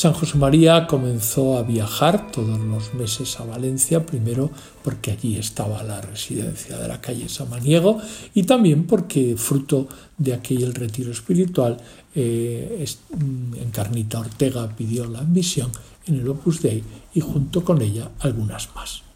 San 0.00 0.14
José 0.14 0.38
María 0.38 0.86
comenzó 0.86 1.58
a 1.58 1.62
viajar 1.62 2.32
todos 2.32 2.58
los 2.58 2.94
meses 2.94 3.38
a 3.38 3.44
Valencia, 3.44 4.06
primero 4.06 4.50
porque 4.82 5.10
allí 5.10 5.36
estaba 5.36 5.82
la 5.82 6.00
residencia 6.00 6.78
de 6.78 6.88
la 6.88 7.02
calle 7.02 7.28
Samaniego 7.28 7.98
y 8.32 8.44
también 8.44 8.86
porque 8.86 9.34
fruto 9.36 9.88
de 10.16 10.32
aquel 10.32 10.74
retiro 10.74 11.12
espiritual, 11.12 11.76
eh, 12.14 12.86
mm, 13.10 13.56
Encarnita 13.56 14.20
Ortega 14.20 14.74
pidió 14.74 15.04
la 15.04 15.18
admisión 15.18 15.70
en 16.06 16.20
el 16.20 16.28
Opus 16.28 16.62
Dei 16.62 16.82
y 17.12 17.20
junto 17.20 17.62
con 17.62 17.82
ella 17.82 18.10
algunas 18.20 18.74
más. 18.74 19.09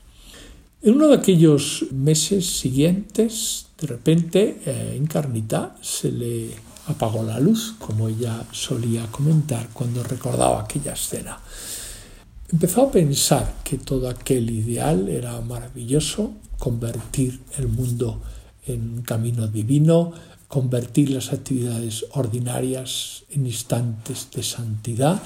En 0.84 0.96
uno 0.96 1.08
de 1.08 1.14
aquellos 1.14 1.86
meses 1.92 2.58
siguientes, 2.58 3.68
de 3.80 3.86
repente, 3.86 4.60
eh, 4.66 4.92
en 4.94 5.06
Carnita 5.06 5.74
se 5.80 6.12
le 6.12 6.50
apagó 6.88 7.22
la 7.22 7.40
luz, 7.40 7.74
como 7.78 8.06
ella 8.06 8.44
solía 8.52 9.06
comentar 9.06 9.70
cuando 9.72 10.02
recordaba 10.02 10.60
aquella 10.60 10.92
escena. 10.92 11.40
Empezó 12.52 12.82
a 12.82 12.90
pensar 12.92 13.62
que 13.64 13.78
todo 13.78 14.10
aquel 14.10 14.50
ideal 14.50 15.08
era 15.08 15.40
maravilloso, 15.40 16.32
convertir 16.58 17.40
el 17.56 17.68
mundo 17.68 18.20
en 18.66 18.96
un 18.96 19.02
camino 19.04 19.48
divino, 19.48 20.12
convertir 20.48 21.08
las 21.08 21.32
actividades 21.32 22.04
ordinarias 22.12 23.24
en 23.30 23.46
instantes 23.46 24.28
de 24.34 24.42
santidad. 24.42 25.22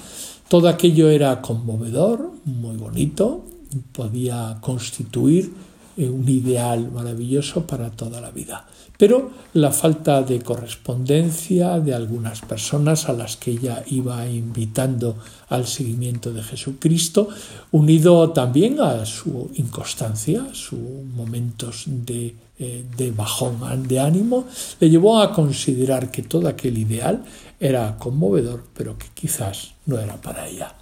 Todo 0.47 0.69
aquello 0.69 1.11
era 1.11 1.43
conmovedor, 1.43 2.31
muy 2.45 2.77
bonito, 2.77 3.45
podía 3.93 4.59
constituir 4.61 5.53
eh, 5.97 6.09
un 6.09 6.29
ideal 6.29 6.91
maravilloso 6.93 7.67
para 7.67 7.91
toda 7.91 8.21
la 8.21 8.31
vida. 8.31 8.67
Pero 8.99 9.31
la 9.55 9.71
falta 9.71 10.23
de 10.23 10.41
correspondencia 10.43 11.79
de 11.79 11.95
algunas 11.95 12.41
personas 12.41 13.09
a 13.09 13.13
las 13.13 13.37
que 13.37 13.53
ella 13.53 13.85
iba 13.87 14.29
invitando 14.29 15.17
al 15.49 15.67
seguimiento 15.67 16.33
de 16.33 16.43
Jesucristo, 16.43 17.29
unido 17.71 18.31
también 18.31 18.81
a 18.81 19.07
su 19.07 19.51
inconstancia, 19.55 20.47
sus 20.53 20.81
momentos 21.15 21.87
eh, 22.09 22.85
de 22.97 23.11
bajón 23.13 23.87
de 23.87 24.01
ánimo, 24.01 24.47
le 24.81 24.91
llevó 24.91 25.21
a 25.21 25.33
considerar 25.33 26.11
que 26.11 26.23
todo 26.23 26.49
aquel 26.49 26.79
ideal 26.79 27.25
era 27.61 27.97
conmovedor, 27.99 28.65
pero 28.77 28.99
que 28.99 29.07
quizás 29.15 29.75
no 29.87 29.99
era 29.99 30.21
para 30.21 30.49
ella. 30.49 30.75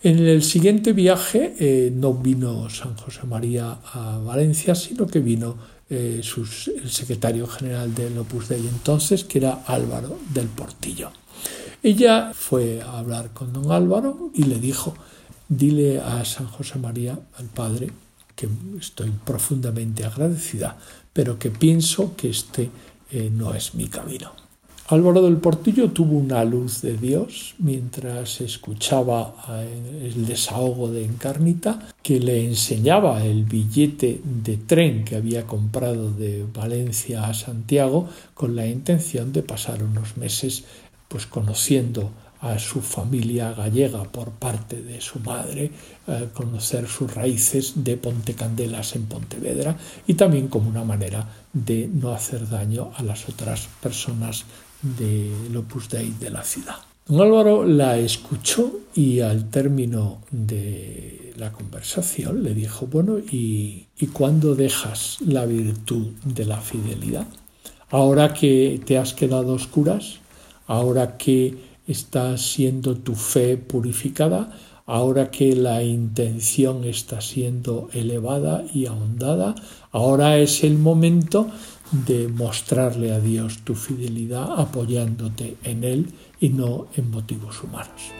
En 0.00 0.18
el 0.18 0.44
siguiente 0.44 0.92
viaje 0.92 1.54
eh, 1.58 1.90
no 1.92 2.14
vino 2.14 2.70
San 2.70 2.96
José 2.96 3.26
María 3.26 3.78
a 3.92 4.18
Valencia, 4.18 4.76
sino 4.76 5.08
que 5.08 5.18
vino 5.18 5.56
eh, 5.90 6.20
el 6.22 6.90
secretario 6.90 7.48
general 7.48 7.92
del 7.94 8.16
Opus 8.18 8.48
Dei 8.48 8.64
entonces, 8.68 9.24
que 9.24 9.38
era 9.38 9.64
Álvaro 9.66 10.20
del 10.32 10.46
Portillo. 10.46 11.10
Ella 11.82 12.32
fue 12.32 12.80
a 12.80 12.98
hablar 12.98 13.32
con 13.32 13.52
don 13.52 13.72
Álvaro 13.72 14.30
y 14.34 14.44
le 14.44 14.60
dijo, 14.60 14.94
dile 15.48 16.00
a 16.00 16.24
San 16.24 16.46
José 16.46 16.78
María, 16.78 17.18
al 17.36 17.46
Padre, 17.46 17.90
que 18.36 18.48
estoy 18.78 19.10
profundamente 19.24 20.04
agradecida, 20.04 20.76
pero 21.12 21.40
que 21.40 21.50
pienso 21.50 22.14
que 22.14 22.30
este 22.30 22.70
eh, 23.10 23.30
no 23.32 23.52
es 23.52 23.74
mi 23.74 23.88
camino. 23.88 24.47
Álvaro 24.90 25.20
del 25.20 25.36
Portillo 25.36 25.90
tuvo 25.90 26.16
una 26.16 26.42
luz 26.44 26.80
de 26.80 26.96
Dios 26.96 27.54
mientras 27.58 28.40
escuchaba 28.40 29.34
eh, 29.50 30.12
el 30.14 30.24
desahogo 30.24 30.90
de 30.90 31.04
Encarnita, 31.04 31.90
que 32.02 32.18
le 32.18 32.46
enseñaba 32.46 33.22
el 33.22 33.44
billete 33.44 34.22
de 34.24 34.56
tren 34.56 35.04
que 35.04 35.16
había 35.16 35.46
comprado 35.46 36.10
de 36.10 36.46
Valencia 36.54 37.26
a 37.26 37.34
Santiago 37.34 38.08
con 38.32 38.56
la 38.56 38.66
intención 38.66 39.30
de 39.30 39.42
pasar 39.42 39.82
unos 39.82 40.16
meses 40.16 40.64
pues 41.08 41.26
conociendo 41.26 42.10
a 42.40 42.58
su 42.58 42.80
familia 42.80 43.52
gallega 43.52 44.04
por 44.04 44.30
parte 44.30 44.80
de 44.80 45.02
su 45.02 45.18
madre, 45.20 45.70
eh, 46.06 46.28
conocer 46.32 46.88
sus 46.88 47.12
raíces 47.12 47.84
de 47.84 47.98
Pontecandelas 47.98 48.96
en 48.96 49.04
Pontevedra 49.04 49.76
y 50.06 50.14
también 50.14 50.48
como 50.48 50.70
una 50.70 50.84
manera 50.84 51.28
de 51.52 51.90
no 51.92 52.12
hacer 52.12 52.48
daño 52.48 52.90
a 52.96 53.02
las 53.02 53.28
otras 53.28 53.68
personas 53.82 54.46
del 54.82 55.56
Opus 55.56 55.88
Dei 55.88 56.14
de 56.20 56.30
la 56.30 56.42
ciudad. 56.42 56.76
Don 57.06 57.20
Álvaro 57.20 57.64
la 57.64 57.96
escuchó 57.96 58.80
y 58.94 59.20
al 59.20 59.48
término 59.48 60.18
de 60.30 61.32
la 61.36 61.52
conversación 61.52 62.42
le 62.42 62.52
dijo, 62.52 62.86
bueno, 62.86 63.18
¿y, 63.18 63.86
¿y 63.98 64.06
cuándo 64.08 64.54
dejas 64.54 65.16
la 65.24 65.46
virtud 65.46 66.08
de 66.24 66.44
la 66.44 66.58
fidelidad? 66.58 67.26
Ahora 67.90 68.34
que 68.34 68.80
te 68.84 68.98
has 68.98 69.14
quedado 69.14 69.54
oscuras, 69.54 70.18
ahora 70.66 71.16
que 71.16 71.56
está 71.86 72.36
siendo 72.36 72.96
tu 72.96 73.14
fe 73.14 73.56
purificada, 73.56 74.52
ahora 74.84 75.30
que 75.30 75.54
la 75.56 75.82
intención 75.82 76.84
está 76.84 77.20
siendo 77.20 77.88
elevada 77.92 78.64
y 78.72 78.86
ahondada, 78.86 79.54
ahora 79.92 80.38
es 80.38 80.64
el 80.64 80.78
momento 80.78 81.48
de 81.90 82.28
mostrarle 82.28 83.12
a 83.12 83.20
Dios 83.20 83.58
tu 83.64 83.74
fidelidad 83.74 84.60
apoyándote 84.60 85.56
en 85.64 85.84
Él 85.84 86.12
y 86.40 86.50
no 86.50 86.88
en 86.96 87.10
motivos 87.10 87.62
humanos. 87.62 88.12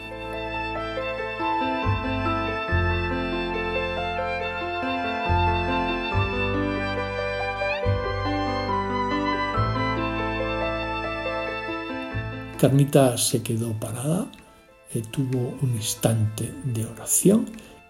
Carnita 12.59 13.17
se 13.17 13.41
quedó 13.41 13.71
parada, 13.79 14.29
eh, 14.93 15.01
tuvo 15.11 15.57
un 15.61 15.75
instante 15.75 16.53
de 16.65 16.85
oración 16.85 17.45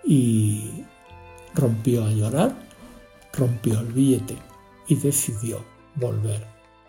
y 0.05 0.83
rompió 1.55 2.05
a 2.05 2.12
llorar, 2.12 2.55
rompió 3.33 3.79
el 3.79 3.88
billete 3.88 4.49
y 4.89 4.96
decidió 4.96 5.63
volver 5.96 6.46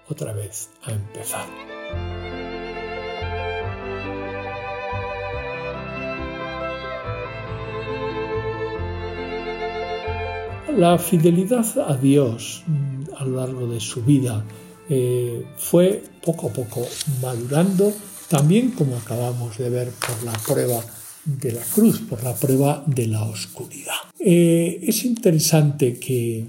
otra 0.09 0.33
vez 0.33 0.71
a 0.83 0.92
empezar. 0.92 1.47
La 10.76 10.99
fidelidad 10.99 11.66
a 11.87 11.97
Dios 11.97 12.62
mm, 12.66 13.14
a 13.16 13.25
lo 13.25 13.37
largo 13.37 13.66
de 13.66 13.80
su 13.80 14.02
vida 14.02 14.45
eh, 14.88 15.45
fue 15.57 16.02
poco 16.25 16.49
a 16.49 16.52
poco 16.52 16.87
madurando, 17.21 17.92
también 18.28 18.71
como 18.71 18.97
acabamos 18.97 19.59
de 19.59 19.69
ver 19.69 19.90
por 19.90 20.23
la 20.25 20.33
prueba 20.33 20.83
de 21.25 21.52
la 21.52 21.62
cruz, 21.62 22.00
por 22.00 22.23
la 22.25 22.35
prueba 22.35 22.83
de 22.87 23.07
la 23.09 23.25
oscuridad. 23.25 23.95
Eh, 24.19 24.80
es 24.83 25.04
interesante 25.04 25.99
que 25.99 26.47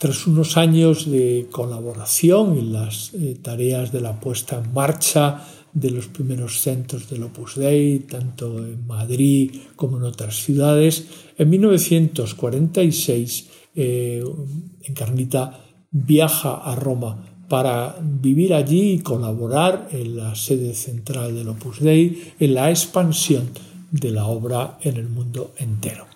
tras 0.00 0.26
unos 0.26 0.56
años 0.56 1.10
de 1.10 1.46
colaboración 1.50 2.56
en 2.56 2.72
las 2.72 3.12
eh, 3.12 3.36
tareas 3.42 3.92
de 3.92 4.00
la 4.00 4.18
puesta 4.18 4.56
en 4.56 4.72
marcha 4.72 5.46
de 5.74 5.90
los 5.90 6.06
primeros 6.06 6.62
centros 6.62 7.10
del 7.10 7.24
Opus 7.24 7.56
Dei, 7.56 7.98
tanto 8.00 8.64
en 8.64 8.86
Madrid 8.86 9.54
como 9.76 9.98
en 9.98 10.04
otras 10.04 10.36
ciudades, 10.36 11.04
en 11.36 11.50
1946 11.50 13.48
Encarnita 14.82 15.60
viaja 15.90 16.54
a 16.54 16.74
Roma 16.74 17.44
para 17.46 17.94
vivir 18.00 18.54
allí 18.54 18.92
y 18.92 19.00
colaborar 19.00 19.88
en 19.92 20.16
la 20.16 20.34
sede 20.34 20.72
central 20.72 21.34
del 21.34 21.50
Opus 21.50 21.80
Dei 21.80 22.32
en 22.40 22.54
la 22.54 22.70
expansión 22.70 23.50
de 23.90 24.12
la 24.12 24.24
obra 24.24 24.78
en 24.80 24.96
el 24.96 25.10
mundo 25.10 25.52
entero. 25.58 26.06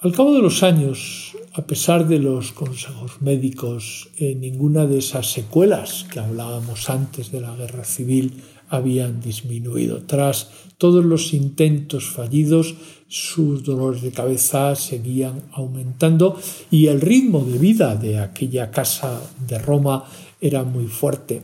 Al 0.00 0.12
cabo 0.12 0.32
de 0.32 0.42
los 0.42 0.62
años, 0.62 1.36
a 1.54 1.66
pesar 1.66 2.06
de 2.06 2.20
los 2.20 2.52
consejos 2.52 3.20
médicos, 3.20 4.10
eh, 4.16 4.36
ninguna 4.36 4.86
de 4.86 4.98
esas 4.98 5.32
secuelas 5.32 6.06
que 6.08 6.20
hablábamos 6.20 6.88
antes 6.88 7.32
de 7.32 7.40
la 7.40 7.56
guerra 7.56 7.82
civil 7.82 8.34
habían 8.68 9.20
disminuido. 9.20 10.04
Tras 10.04 10.50
todos 10.78 11.04
los 11.04 11.34
intentos 11.34 12.04
fallidos, 12.04 12.76
sus 13.08 13.64
dolores 13.64 14.02
de 14.02 14.12
cabeza 14.12 14.76
seguían 14.76 15.42
aumentando 15.50 16.38
y 16.70 16.86
el 16.86 17.00
ritmo 17.00 17.44
de 17.44 17.58
vida 17.58 17.96
de 17.96 18.20
aquella 18.20 18.70
casa 18.70 19.20
de 19.48 19.58
Roma 19.58 20.04
era 20.40 20.62
muy 20.62 20.86
fuerte. 20.86 21.42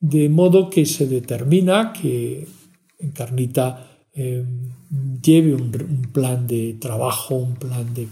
De 0.00 0.30
modo 0.30 0.70
que 0.70 0.86
se 0.86 1.06
determina 1.06 1.92
que 1.92 2.48
Encarnita 2.98 3.98
eh, 4.14 4.46
lleve 5.22 5.54
un, 5.54 5.70
plan 6.12 6.46
de 6.46 6.74
trabajo, 6.74 7.34
un 7.34 7.56
plan 7.56 7.92
de, 7.94 8.08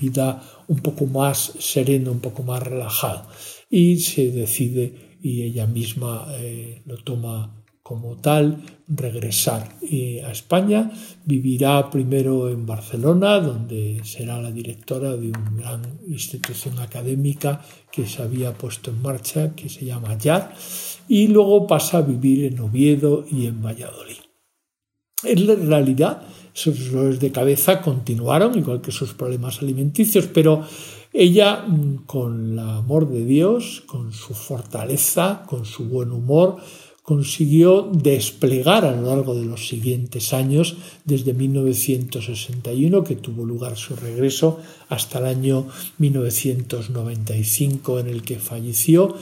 vida 0.00 0.42
un 0.68 0.78
poco 0.78 1.06
más 1.06 1.54
sereno, 1.58 2.12
un 2.12 2.20
poco 2.20 2.42
más 2.42 2.62
relajado. 2.62 3.26
Y 3.70 3.98
se 3.98 4.30
decide, 4.30 5.18
y 5.22 5.42
ella 5.42 5.66
misma 5.66 6.26
eh, 6.38 6.82
lo 6.86 6.98
toma 6.98 7.54
como 7.88 8.16
tal 8.16 8.62
regresar 8.86 9.76
eh, 9.80 10.22
a 10.22 10.30
España. 10.30 10.90
Vivirá 11.24 11.90
primero 11.90 12.50
en 12.50 12.66
Barcelona, 12.66 13.40
donde 13.40 14.02
será 14.04 14.40
la 14.42 14.50
directora 14.50 15.16
de 15.16 15.28
una 15.28 15.50
gran 15.56 15.98
institución 16.06 16.78
académica 16.80 17.62
que 17.90 18.06
se 18.06 18.22
había 18.22 18.52
puesto 18.52 18.90
en 18.90 19.00
marcha, 19.00 19.54
que 19.54 19.70
se 19.70 19.86
llama 19.86 20.18
YAR, 20.18 20.52
y 21.08 21.28
luego 21.28 21.66
pasa 21.66 21.98
a 21.98 22.02
vivir 22.02 22.44
en 22.44 22.60
Oviedo 22.60 23.24
y 23.30 23.46
en 23.46 23.62
Valladolid. 23.62 24.27
En 25.24 25.68
realidad, 25.68 26.22
sus 26.52 26.92
dolores 26.92 27.20
de 27.20 27.32
cabeza 27.32 27.80
continuaron, 27.80 28.56
igual 28.56 28.80
que 28.80 28.92
sus 28.92 29.14
problemas 29.14 29.60
alimenticios, 29.62 30.26
pero 30.26 30.64
ella, 31.12 31.64
mm, 31.66 32.04
con 32.06 32.52
el 32.52 32.58
amor 32.58 33.08
de 33.08 33.24
Dios, 33.24 33.82
con 33.86 34.12
su 34.12 34.34
fortaleza, 34.34 35.44
con 35.46 35.64
su 35.64 35.86
buen 35.86 36.12
humor, 36.12 36.56
consiguió 37.02 37.90
desplegar 37.90 38.84
a 38.84 38.94
lo 38.94 39.06
largo 39.06 39.34
de 39.34 39.46
los 39.46 39.66
siguientes 39.66 40.34
años, 40.34 40.76
desde 41.06 41.32
1961, 41.32 43.02
que 43.02 43.16
tuvo 43.16 43.46
lugar 43.46 43.78
su 43.78 43.96
regreso, 43.96 44.60
hasta 44.90 45.18
el 45.18 45.24
año 45.24 45.66
1995 45.96 48.00
en 48.00 48.08
el 48.08 48.22
que 48.22 48.38
falleció, 48.38 49.16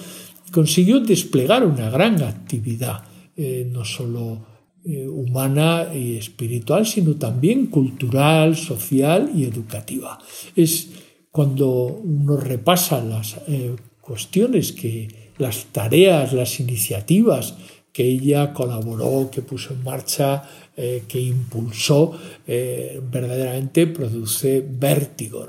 consiguió 0.50 0.98
desplegar 0.98 1.64
una 1.64 1.88
gran 1.88 2.20
actividad, 2.22 3.04
eh, 3.36 3.68
no 3.70 3.84
solo 3.84 4.55
eh, 4.88 5.08
humana 5.08 5.88
y 5.92 6.16
espiritual, 6.16 6.86
sino 6.86 7.16
también 7.16 7.66
cultural, 7.66 8.54
social 8.56 9.32
y 9.34 9.42
educativa. 9.42 10.16
Es 10.54 10.90
cuando 11.32 11.68
uno 11.68 12.36
repasa 12.36 13.02
las 13.02 13.36
eh, 13.48 13.74
cuestiones 14.00 14.70
que 14.70 15.08
las 15.38 15.64
tareas, 15.72 16.32
las 16.32 16.60
iniciativas 16.60 17.56
que 17.92 18.04
ella 18.04 18.52
colaboró, 18.52 19.28
que 19.28 19.42
puso 19.42 19.74
en 19.74 19.82
marcha, 19.82 20.44
eh, 20.76 21.02
que 21.08 21.20
impulsó, 21.20 22.12
verdaderamente 22.46 23.88
produce 23.88 24.64
vértigo. 24.64 25.48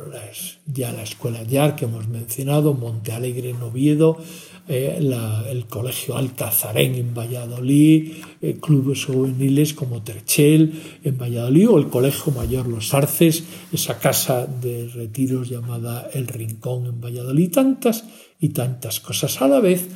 ya 0.66 0.92
la 0.92 1.04
escuela 1.04 1.44
YAR 1.44 1.76
que 1.76 1.86
hemos 1.86 2.08
mencionado, 2.08 2.74
Monte 2.74 3.12
Alegre 3.12 3.52
en 3.52 3.60
eh, 4.68 4.98
el 5.50 5.66
Colegio 5.66 6.18
Alcazarén 6.18 6.96
en 6.96 7.14
Valladolid, 7.14 8.14
clubes 8.62 9.06
juveniles 9.06 9.74
como 9.74 10.04
Terchel 10.04 10.74
en 11.04 11.18
Valladolid 11.18 11.70
o 11.70 11.78
el 11.78 11.88
Colegio 11.88 12.32
Mayor 12.34 12.68
Los 12.68 12.94
Arces, 12.94 13.44
esa 13.72 14.00
casa 14.00 14.46
de 14.46 14.88
retiros 14.88 15.50
llamada 15.50 16.10
El 16.14 16.28
Rincón 16.28 16.86
en 16.86 17.02
Valladolid, 17.02 17.52
tantas 17.52 18.06
y 18.40 18.50
tantas 18.50 19.00
cosas. 19.00 19.42
A 19.42 19.48
la 19.48 19.60
vez 19.60 19.88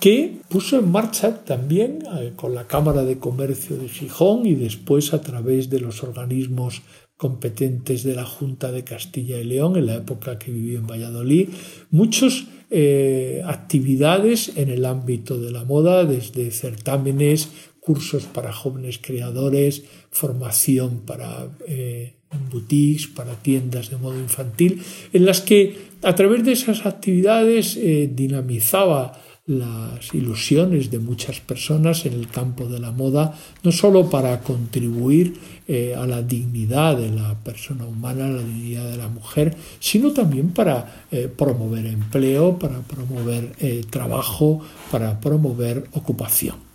que 0.00 0.40
puso 0.48 0.78
en 0.78 0.90
marcha 0.90 1.44
también 1.44 2.02
eh, 2.18 2.32
con 2.34 2.54
la 2.54 2.66
Cámara 2.66 3.04
de 3.04 3.18
Comercio 3.18 3.76
de 3.76 3.88
Gijón 3.88 4.46
y 4.46 4.54
después 4.54 5.12
a 5.12 5.20
través 5.20 5.68
de 5.68 5.80
los 5.80 6.02
organismos 6.02 6.82
competentes 7.20 8.02
de 8.02 8.14
la 8.14 8.24
Junta 8.24 8.72
de 8.72 8.82
Castilla 8.82 9.38
y 9.38 9.44
León 9.44 9.76
en 9.76 9.84
la 9.84 9.96
época 9.96 10.38
que 10.38 10.50
vivió 10.50 10.78
en 10.78 10.86
Valladolid, 10.86 11.50
muchas 11.90 12.44
eh, 12.70 13.42
actividades 13.44 14.52
en 14.56 14.70
el 14.70 14.86
ámbito 14.86 15.38
de 15.38 15.52
la 15.52 15.64
moda, 15.64 16.06
desde 16.06 16.50
certámenes, 16.50 17.50
cursos 17.78 18.24
para 18.24 18.54
jóvenes 18.54 18.98
creadores, 19.02 19.82
formación 20.10 21.00
para 21.00 21.50
eh, 21.68 22.14
boutiques, 22.50 23.08
para 23.08 23.34
tiendas 23.34 23.90
de 23.90 23.98
modo 23.98 24.18
infantil, 24.18 24.80
en 25.12 25.26
las 25.26 25.42
que 25.42 25.76
a 26.00 26.14
través 26.14 26.42
de 26.42 26.52
esas 26.52 26.86
actividades 26.86 27.76
eh, 27.76 28.10
dinamizaba 28.10 29.20
las 29.50 30.14
ilusiones 30.14 30.92
de 30.92 31.00
muchas 31.00 31.40
personas 31.40 32.06
en 32.06 32.12
el 32.12 32.28
campo 32.28 32.66
de 32.66 32.78
la 32.78 32.92
moda, 32.92 33.34
no 33.64 33.72
solo 33.72 34.08
para 34.08 34.40
contribuir 34.42 35.34
eh, 35.66 35.96
a 35.96 36.06
la 36.06 36.22
dignidad 36.22 36.96
de 36.96 37.10
la 37.10 37.34
persona 37.34 37.84
humana, 37.84 38.26
a 38.26 38.28
la 38.28 38.42
dignidad 38.42 38.88
de 38.88 38.96
la 38.96 39.08
mujer, 39.08 39.56
sino 39.80 40.12
también 40.12 40.50
para 40.50 41.06
eh, 41.10 41.28
promover 41.36 41.84
empleo, 41.86 42.60
para 42.60 42.78
promover 42.78 43.52
eh, 43.58 43.84
trabajo, 43.90 44.60
para 44.92 45.18
promover 45.18 45.84
ocupación. 45.94 46.69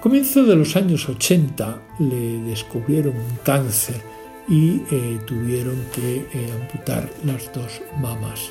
A 0.00 0.02
comienzos 0.02 0.48
de 0.48 0.56
los 0.56 0.76
años 0.76 1.06
80 1.10 1.82
le 1.98 2.40
descubrieron 2.44 3.14
un 3.14 3.36
cáncer 3.44 4.00
y 4.48 4.80
eh, 4.90 5.20
tuvieron 5.26 5.76
que 5.94 6.20
eh, 6.20 6.50
amputar 6.58 7.12
las 7.26 7.52
dos 7.52 7.82
mamas. 8.00 8.50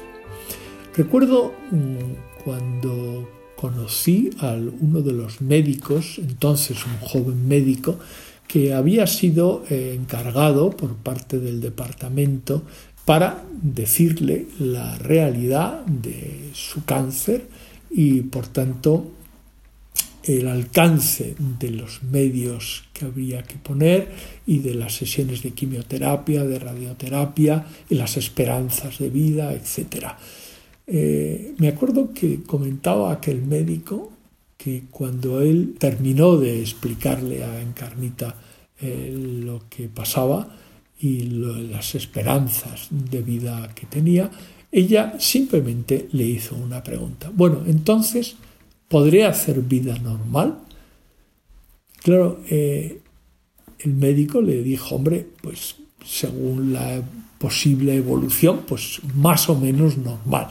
Recuerdo 0.96 1.56
mm, 1.72 2.44
cuando 2.44 3.28
conocí 3.56 4.30
a 4.38 4.58
uno 4.80 5.02
de 5.02 5.12
los 5.12 5.42
médicos, 5.42 6.20
entonces 6.20 6.86
un 6.86 7.00
joven 7.00 7.48
médico, 7.48 7.98
que 8.48 8.76
había 8.76 9.08
sido 9.08 9.64
eh, 9.72 9.98
encargado 10.00 10.70
por 10.70 10.98
parte 10.98 11.40
del 11.40 11.62
departamento 11.62 12.62
para 13.06 13.44
decirle 13.60 14.46
la 14.60 15.00
realidad 15.00 15.84
de 15.88 16.52
su 16.54 16.86
cáncer 16.86 17.48
y 17.90 18.22
por 18.22 18.46
tanto 18.46 19.14
el 20.24 20.48
alcance 20.48 21.36
de 21.38 21.72
los 21.72 22.04
medios 22.04 22.84
que 22.94 23.06
habría 23.06 23.44
que 23.44 23.56
poner 23.56 24.10
y 24.46 24.60
de 24.60 24.76
las 24.76 24.96
sesiones 24.96 25.44
de 25.44 25.52
quimioterapia, 25.52 26.44
de 26.44 26.60
radioterapia 26.60 27.66
y 27.90 27.96
las 27.96 28.18
esperanzas 28.18 29.00
de 29.00 29.10
vida, 29.10 29.54
etc. 29.54 30.08
Eh, 30.88 31.54
me 31.58 31.70
acuerdo 31.70 32.14
que 32.14 32.44
comentaba 32.44 33.12
aquel 33.12 33.42
médico 33.42 34.12
que 34.58 34.84
cuando 34.92 35.42
él 35.42 35.76
terminó 35.80 36.36
de 36.38 36.60
explicarle 36.60 37.44
a 37.44 37.62
Encarnita 37.62 38.36
eh, 38.82 39.14
lo 39.44 39.64
que 39.70 39.88
pasaba 39.88 40.56
y 41.00 41.22
las 41.22 41.96
esperanzas 41.96 42.88
de 42.90 43.22
vida 43.22 43.74
que 43.74 43.86
tenía, 43.86 44.30
ella 44.72 45.16
simplemente 45.18 46.10
le 46.12 46.26
hizo 46.26 46.56
una 46.56 46.84
pregunta. 46.84 47.32
Bueno, 47.34 47.64
entonces, 47.66 48.36
¿Podré 48.90 49.24
hacer 49.24 49.62
vida 49.62 49.98
normal? 50.00 50.60
Claro, 52.02 52.42
eh, 52.50 53.00
el 53.80 53.94
médico 53.94 54.42
le 54.42 54.64
dijo, 54.64 54.96
hombre, 54.96 55.26
pues 55.42 55.76
según 56.04 56.74
la 56.74 57.02
posible 57.38 57.96
evolución, 57.96 58.64
pues 58.68 59.00
más 59.16 59.48
o 59.50 59.58
menos 59.58 59.98
normal. 59.98 60.48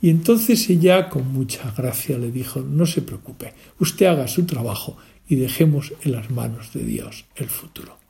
Y 0.00 0.10
entonces 0.10 0.68
ella 0.70 1.08
con 1.08 1.32
mucha 1.32 1.72
gracia 1.76 2.18
le 2.18 2.30
dijo, 2.30 2.60
no 2.60 2.86
se 2.86 3.02
preocupe, 3.02 3.52
usted 3.78 4.06
haga 4.06 4.26
su 4.28 4.44
trabajo 4.46 4.96
y 5.28 5.36
dejemos 5.36 5.92
en 6.02 6.12
las 6.12 6.30
manos 6.30 6.72
de 6.72 6.84
Dios 6.84 7.24
el 7.36 7.48
futuro. 7.48 8.01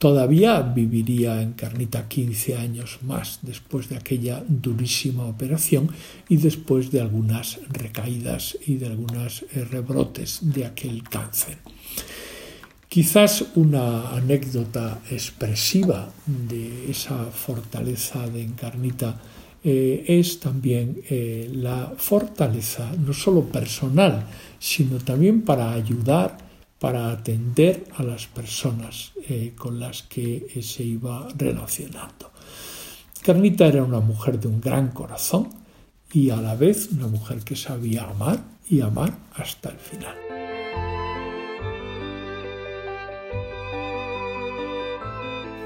Todavía 0.00 0.62
viviría 0.62 1.42
en 1.42 1.52
Carnita 1.52 2.08
15 2.08 2.56
años 2.56 3.00
más 3.02 3.40
después 3.42 3.90
de 3.90 3.98
aquella 3.98 4.42
durísima 4.48 5.26
operación 5.26 5.90
y 6.26 6.38
después 6.38 6.90
de 6.90 7.02
algunas 7.02 7.60
recaídas 7.68 8.56
y 8.66 8.76
de 8.76 8.86
algunos 8.86 9.42
eh, 9.42 9.62
rebrotes 9.62 10.38
de 10.40 10.64
aquel 10.64 11.02
cáncer. 11.02 11.58
Quizás 12.88 13.44
una 13.56 14.16
anécdota 14.16 15.02
expresiva 15.10 16.10
de 16.24 16.90
esa 16.90 17.26
fortaleza 17.26 18.26
de 18.26 18.40
Encarnita 18.40 19.20
eh, 19.62 20.02
es 20.08 20.40
también 20.40 21.02
eh, 21.10 21.50
la 21.52 21.92
fortaleza 21.98 22.90
no 22.98 23.12
solo 23.12 23.44
personal, 23.44 24.24
sino 24.58 24.96
también 24.96 25.42
para 25.42 25.74
ayudar 25.74 26.49
para 26.80 27.12
atender 27.12 27.84
a 27.96 28.02
las 28.02 28.26
personas 28.26 29.12
eh, 29.28 29.52
con 29.56 29.78
las 29.78 30.02
que 30.02 30.48
eh, 30.54 30.62
se 30.62 30.82
iba 30.82 31.28
relacionando. 31.36 32.32
Carnita 33.22 33.66
era 33.66 33.84
una 33.84 34.00
mujer 34.00 34.40
de 34.40 34.48
un 34.48 34.60
gran 34.60 34.88
corazón 34.88 35.50
y 36.10 36.30
a 36.30 36.36
la 36.36 36.54
vez 36.54 36.88
una 36.90 37.06
mujer 37.06 37.44
que 37.44 37.54
sabía 37.54 38.04
amar 38.04 38.42
y 38.68 38.80
amar 38.80 39.14
hasta 39.34 39.68
el 39.68 39.78
final. 39.78 40.16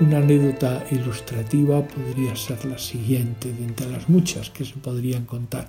Una 0.01 0.19
anécdota 0.19 0.85
ilustrativa 0.91 1.87
podría 1.87 2.35
ser 2.35 2.65
la 2.65 2.79
siguiente 2.79 3.53
de 3.53 3.65
entre 3.65 3.89
las 3.89 4.09
muchas 4.09 4.51
que 4.51 4.65
se 4.65 4.75
podrían 4.75 5.25
contar. 5.25 5.69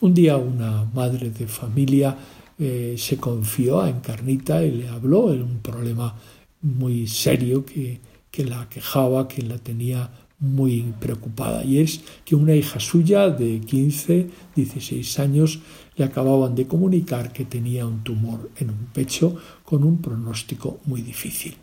Un 0.00 0.14
día 0.14 0.36
una 0.36 0.84
madre 0.94 1.30
de 1.30 1.48
familia 1.48 2.16
eh, 2.58 2.94
se 2.98 3.16
confió 3.18 3.80
a 3.80 3.90
Encarnita 3.90 4.64
y 4.64 4.70
le 4.70 4.88
habló 4.88 5.30
de 5.30 5.42
un 5.42 5.58
problema 5.60 6.14
muy 6.62 7.06
serio 7.06 7.64
que, 7.64 8.00
que 8.30 8.44
la 8.44 8.68
quejaba, 8.68 9.28
que 9.28 9.42
la 9.42 9.58
tenía 9.58 10.10
muy 10.38 10.92
preocupada 11.00 11.64
y 11.64 11.78
es 11.78 12.02
que 12.24 12.34
una 12.34 12.54
hija 12.54 12.78
suya 12.78 13.30
de 13.30 13.60
15, 13.60 14.28
16 14.54 15.18
años 15.18 15.60
le 15.96 16.04
acababan 16.04 16.54
de 16.54 16.66
comunicar 16.66 17.32
que 17.32 17.46
tenía 17.46 17.86
un 17.86 18.04
tumor 18.04 18.50
en 18.56 18.70
un 18.70 18.86
pecho 18.92 19.36
con 19.64 19.82
un 19.82 20.02
pronóstico 20.02 20.80
muy 20.84 21.00
difícil. 21.00 21.56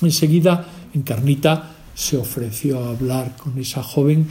Enseguida 0.00 0.66
Encarnita 0.94 1.76
se 1.94 2.16
ofreció 2.16 2.80
a 2.80 2.90
hablar 2.90 3.36
con 3.36 3.58
esa 3.58 3.82
joven 3.82 4.26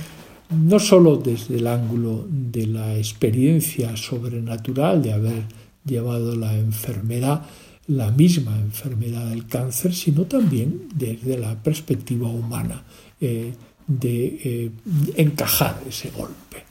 no 0.53 0.79
sólo 0.79 1.17
desde 1.17 1.57
el 1.57 1.67
ángulo 1.67 2.25
de 2.29 2.67
la 2.67 2.97
experiencia 2.97 3.95
sobrenatural 3.97 5.01
de 5.01 5.13
haber 5.13 5.43
llevado 5.85 6.35
la 6.35 6.57
enfermedad, 6.57 7.43
la 7.87 8.11
misma 8.11 8.57
enfermedad 8.57 9.29
del 9.29 9.45
cáncer, 9.47 9.93
sino 9.93 10.23
también 10.23 10.87
desde 10.95 11.37
la 11.37 11.61
perspectiva 11.61 12.29
humana 12.29 12.83
eh, 13.19 13.53
de 13.87 14.39
eh, 14.43 14.71
encajar 15.15 15.81
ese 15.87 16.09
golpe. 16.11 16.63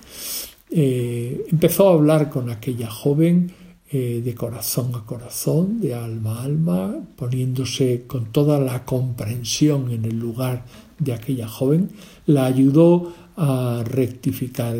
Eh, 0.70 1.44
empezó 1.50 1.90
a 1.90 1.92
hablar 1.92 2.30
con 2.30 2.50
aquella 2.50 2.90
joven 2.90 3.52
de 3.92 4.34
corazón 4.34 4.94
a 4.94 5.04
corazón, 5.04 5.78
de 5.78 5.92
alma 5.94 6.38
a 6.38 6.44
alma, 6.44 6.94
poniéndose 7.14 8.04
con 8.06 8.32
toda 8.32 8.58
la 8.58 8.86
comprensión 8.86 9.90
en 9.90 10.06
el 10.06 10.18
lugar 10.18 10.64
de 10.98 11.12
aquella 11.12 11.46
joven, 11.46 11.90
la 12.24 12.46
ayudó 12.46 13.12
a 13.36 13.82
rectificar 13.84 14.76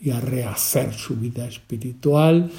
y 0.00 0.10
a 0.10 0.20
rehacer 0.20 0.92
su 0.92 1.16
vida 1.16 1.46
espiritual, 1.46 2.50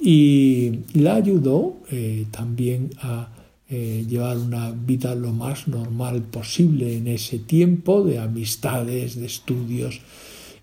y 0.00 0.80
la 0.94 1.16
ayudó 1.16 1.78
eh, 1.90 2.26
también 2.30 2.90
a 3.02 3.28
eh, 3.68 4.04
llevar 4.08 4.36
una 4.36 4.70
vida 4.72 5.14
lo 5.14 5.32
más 5.32 5.68
normal 5.68 6.22
posible 6.22 6.96
en 6.96 7.06
ese 7.06 7.38
tiempo 7.38 8.02
de 8.02 8.18
amistades, 8.18 9.14
de 9.14 9.26
estudios, 9.26 10.00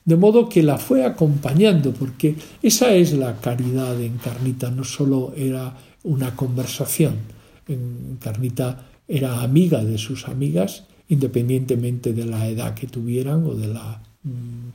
de 0.04 0.16
modo 0.16 0.50
que 0.50 0.63
la 0.63 0.78
fue 0.78 1.06
acompañando, 1.06 1.94
porque 1.94 2.36
esa 2.62 2.94
es 2.94 3.13
la 3.13 3.38
caridad 3.38 3.96
de 3.96 4.08
Encarnita, 4.08 4.72
no 4.72 4.84
solo 4.84 5.34
era 5.38 5.78
una 6.04 6.36
conversación, 6.36 7.16
Encarnita 7.68 8.88
era 9.08 9.42
amiga 9.42 9.84
de 9.84 9.98
sus 9.98 10.28
amigas, 10.28 10.86
independientemente 11.10 12.13
de 12.13 12.26
la 12.26 12.48
edad 12.48 12.74
que 12.74 12.88
tuvieran 12.88 13.46
o 13.46 13.54
de 13.54 13.68
la 13.68 14.02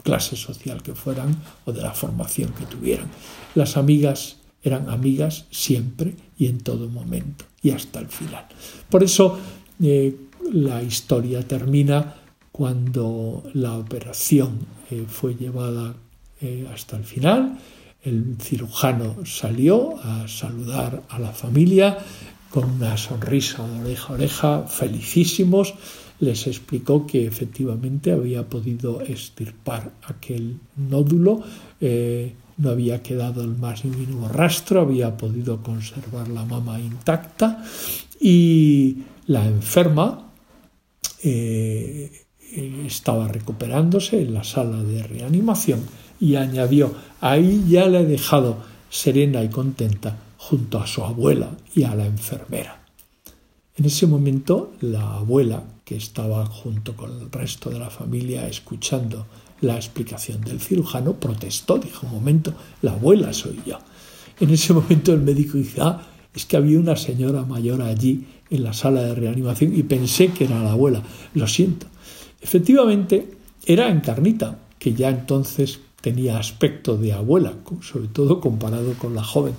clase 0.02 0.36
social 0.36 0.82
que 0.82 0.94
fueran 0.94 1.36
o 1.64 1.72
de 1.72 1.82
la 1.82 1.92
formación 1.92 2.52
que 2.52 2.66
tuvieran. 2.66 3.08
Las 3.54 3.76
amigas 3.76 4.36
eran 4.62 4.88
amigas 4.90 5.46
siempre 5.50 6.14
y 6.38 6.46
en 6.46 6.58
todo 6.58 6.88
momento 6.88 7.44
y 7.62 7.70
hasta 7.70 8.00
el 8.00 8.08
final. 8.08 8.46
Por 8.88 9.02
eso 9.02 9.38
eh, 9.82 10.16
la 10.52 10.82
historia 10.82 11.46
termina 11.46 12.16
cuando 12.50 13.42
la 13.54 13.76
operación 13.78 14.66
eh, 14.90 15.04
fue 15.08 15.34
llevada 15.34 15.94
eh, 16.40 16.68
hasta 16.72 16.96
el 16.96 17.04
final. 17.04 17.58
El 18.02 18.36
cirujano 18.40 19.24
salió 19.24 19.98
a 20.02 20.26
saludar 20.28 21.02
a 21.08 21.18
la 21.18 21.32
familia 21.32 21.98
con 22.50 22.68
una 22.70 22.96
sonrisa 22.96 23.66
de 23.66 23.80
oreja 23.80 24.08
a 24.08 24.12
oreja, 24.12 24.62
felicísimos. 24.68 25.74
Les 26.22 26.46
explicó 26.46 27.04
que 27.04 27.26
efectivamente 27.26 28.12
había 28.12 28.48
podido 28.48 29.02
extirpar 29.02 29.90
aquel 30.06 30.56
nódulo 30.76 31.42
no 32.62 32.70
había 32.70 33.02
quedado 33.02 33.42
el 33.42 33.56
más 33.56 33.84
mínimo 33.84 34.28
rastro, 34.28 34.82
había 34.82 35.16
podido 35.16 35.62
conservar 35.62 36.28
la 36.28 36.44
mama 36.44 36.78
intacta 36.78 37.62
y 38.20 38.98
la 39.26 39.46
enferma 39.46 40.30
eh, 41.22 42.10
estaba 42.86 43.28
recuperándose 43.28 44.22
en 44.22 44.34
la 44.34 44.44
sala 44.44 44.82
de 44.82 45.02
reanimación 45.02 45.80
y 46.20 46.36
añadió, 46.36 46.94
ahí 47.20 47.64
ya 47.68 47.86
la 47.86 48.00
he 48.00 48.06
dejado 48.06 48.58
serena 48.90 49.42
y 49.42 49.48
contenta 49.48 50.18
junto 50.36 50.78
a 50.78 50.86
su 50.86 51.02
abuela 51.02 51.50
y 51.74 51.84
a 51.84 51.94
la 51.94 52.06
enfermera. 52.06 52.81
En 53.74 53.86
ese 53.86 54.06
momento 54.06 54.74
la 54.80 55.14
abuela, 55.16 55.64
que 55.84 55.96
estaba 55.96 56.44
junto 56.44 56.94
con 56.94 57.10
el 57.10 57.30
resto 57.30 57.70
de 57.70 57.78
la 57.78 57.88
familia 57.88 58.46
escuchando 58.46 59.26
la 59.62 59.76
explicación 59.76 60.42
del 60.42 60.60
cirujano, 60.60 61.14
protestó, 61.14 61.78
dijo, 61.78 62.06
un 62.06 62.12
momento, 62.12 62.52
la 62.82 62.92
abuela 62.92 63.32
soy 63.32 63.60
yo. 63.64 63.78
En 64.40 64.50
ese 64.50 64.74
momento 64.74 65.14
el 65.14 65.20
médico 65.20 65.56
dijo, 65.56 65.82
ah, 65.82 66.02
es 66.34 66.44
que 66.44 66.56
había 66.58 66.78
una 66.78 66.96
señora 66.96 67.44
mayor 67.44 67.80
allí 67.80 68.26
en 68.50 68.62
la 68.62 68.74
sala 68.74 69.02
de 69.02 69.14
reanimación 69.14 69.74
y 69.74 69.82
pensé 69.82 70.28
que 70.28 70.44
era 70.44 70.62
la 70.62 70.72
abuela. 70.72 71.02
Lo 71.34 71.46
siento. 71.46 71.86
Efectivamente, 72.42 73.38
era 73.64 73.88
Encarnita, 73.88 74.58
que 74.78 74.92
ya 74.92 75.08
entonces 75.08 75.80
tenía 76.02 76.38
aspecto 76.38 76.98
de 76.98 77.12
abuela, 77.12 77.54
sobre 77.80 78.08
todo 78.08 78.40
comparado 78.40 78.92
con 78.94 79.14
la 79.14 79.22
joven, 79.22 79.54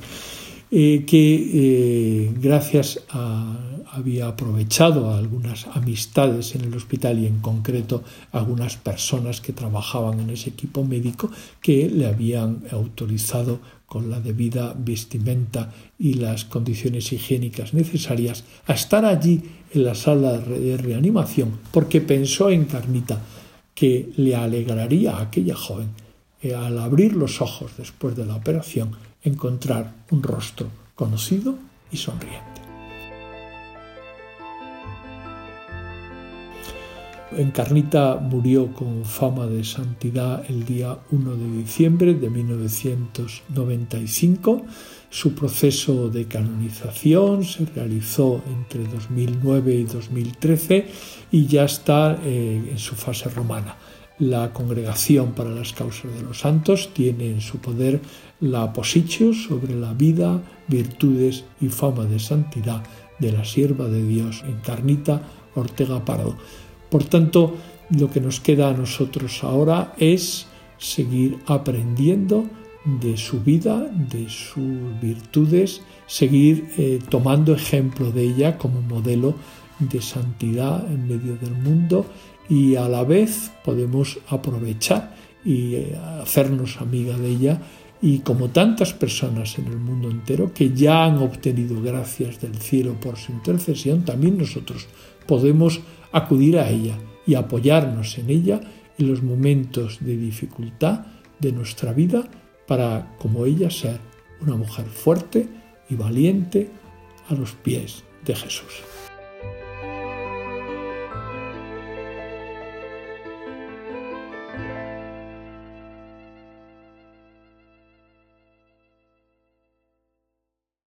eh, 0.76 1.04
que 1.06 1.52
eh, 1.54 2.34
gracias 2.42 3.00
a 3.10 3.74
había 3.94 4.28
aprovechado 4.28 5.14
algunas 5.14 5.68
amistades 5.68 6.56
en 6.56 6.62
el 6.62 6.76
hospital 6.76 7.20
y 7.20 7.28
en 7.28 7.40
concreto 7.40 8.04
algunas 8.32 8.76
personas 8.76 9.40
que 9.40 9.54
trabajaban 9.54 10.20
en 10.20 10.32
ese 10.32 10.50
equipo 10.50 10.84
médico 10.84 11.30
que 11.62 11.90
le 11.90 12.08
habían 12.08 12.64
autorizado 12.72 13.60
con 13.86 14.10
la 14.10 14.20
debida 14.20 14.74
vestimenta 14.76 15.72
y 16.00 16.16
las 16.16 16.46
condiciones 16.46 17.14
higiénicas 17.14 17.76
necesarias 17.76 18.44
a 18.66 18.74
estar 18.74 19.06
allí 19.06 19.44
en 19.74 19.84
la 19.84 19.94
sala 19.94 20.40
de 20.40 20.78
reanimación 20.78 21.60
porque 21.72 22.02
pensó 22.02 22.50
en 22.50 22.66
Carnita 22.66 23.22
que 23.76 24.10
le 24.18 24.36
alegraría 24.36 25.18
a 25.18 25.22
aquella 25.22 25.56
joven 25.56 25.90
eh, 26.42 26.56
al 26.56 26.80
abrir 26.80 27.14
los 27.14 27.42
ojos 27.42 27.74
después 27.78 28.16
de 28.16 28.26
la 28.26 28.36
operación 28.36 29.13
encontrar 29.24 29.94
un 30.12 30.22
rostro 30.22 30.68
conocido 30.96 31.56
y 31.92 31.98
sonriente. 31.98 32.54
Encarnita 37.38 38.16
murió 38.18 38.74
con 38.74 39.06
fama 39.06 39.48
de 39.48 39.64
santidad 39.64 40.44
el 40.50 40.66
día 40.66 41.00
1 41.12 41.36
de 41.36 41.58
diciembre 41.58 42.14
de 42.14 42.30
1995. 42.30 44.66
Su 45.10 45.34
proceso 45.34 46.10
de 46.10 46.26
canonización 46.26 47.44
se 47.44 47.66
realizó 47.66 48.44
entre 48.48 48.84
2009 48.84 49.74
y 49.74 49.84
2013 49.84 50.86
y 51.32 51.48
ya 51.48 51.64
está 51.66 52.20
eh, 52.24 52.70
en 52.72 52.78
su 52.78 52.96
fase 52.96 53.30
romana. 53.30 53.76
La 54.24 54.54
Congregación 54.54 55.34
para 55.34 55.50
las 55.50 55.74
Causas 55.74 56.16
de 56.16 56.22
los 56.22 56.40
Santos 56.40 56.92
tiene 56.94 57.30
en 57.30 57.42
su 57.42 57.58
poder 57.58 58.00
la 58.40 58.72
positio 58.72 59.34
sobre 59.34 59.76
la 59.76 59.94
vida, 59.94 60.42
virtudes 60.70 61.44
y 61.60 61.68
fama 61.68 62.06
de 62.06 62.20
santidad 62.20 62.84
de 63.20 63.34
la 63.34 63.44
sierva 63.44 63.90
de 63.90 64.02
Dios 64.02 64.46
Encarnita 64.48 65.22
Ortega 65.56 66.06
Pardo. 66.06 66.38
Por 66.90 67.04
tanto, 67.04 67.58
lo 67.90 68.10
que 68.10 68.22
nos 68.22 68.40
queda 68.40 68.70
a 68.70 68.74
nosotros 68.74 69.44
ahora 69.44 69.94
es 69.98 70.48
seguir 70.78 71.40
aprendiendo 71.46 72.46
de 72.86 73.18
su 73.18 73.42
vida, 73.42 73.92
de 73.92 74.30
sus 74.30 75.02
virtudes, 75.02 75.82
seguir 76.08 76.70
eh, 76.78 77.00
tomando 77.10 77.54
ejemplo 77.54 78.10
de 78.10 78.24
ella 78.24 78.58
como 78.58 78.82
modelo 78.82 79.36
de 79.80 80.02
santidad 80.02 80.90
en 80.90 81.10
medio 81.10 81.36
del 81.36 81.56
mundo 81.56 82.06
y 82.50 82.76
a 82.76 82.88
la 82.88 83.04
vez 83.04 83.52
podemos 83.64 84.20
aprovechar 84.28 85.16
y 85.46 85.76
eh, 85.76 85.98
hacernos 86.22 86.80
amiga 86.82 87.18
de 87.18 87.28
ella 87.30 87.62
y 88.02 88.20
como 88.20 88.50
tantas 88.50 88.94
personas 88.94 89.58
en 89.58 89.68
el 89.68 89.78
mundo 89.78 90.12
entero 90.12 90.54
que 90.54 90.74
ya 90.74 91.06
han 91.06 91.20
obtenido 91.20 91.82
gracias 91.82 92.42
del 92.42 92.56
cielo 92.56 92.96
por 93.00 93.18
su 93.18 93.32
intercesión, 93.32 94.04
también 94.04 94.38
nosotros 94.38 94.88
podemos 95.26 95.80
acudir 96.12 96.60
a 96.60 96.70
ella 96.70 96.98
y 97.26 97.36
apoyarnos 97.36 98.18
en 98.18 98.30
ella 98.30 98.60
en 98.98 99.08
los 99.08 99.24
momentos 99.24 100.00
de 100.02 100.18
dificultad 100.18 101.06
de 101.40 101.54
nuestra 101.54 101.94
vida 101.94 102.28
para, 102.68 103.16
como 103.20 103.46
ella, 103.46 103.70
ser 103.70 104.00
una 104.42 104.56
mujer 104.58 104.86
fuerte 104.86 105.48
y 105.90 105.96
valiente 105.96 106.70
a 107.30 107.34
los 107.34 107.54
pies 107.54 108.04
de 108.26 108.36
Jesús. 108.36 108.93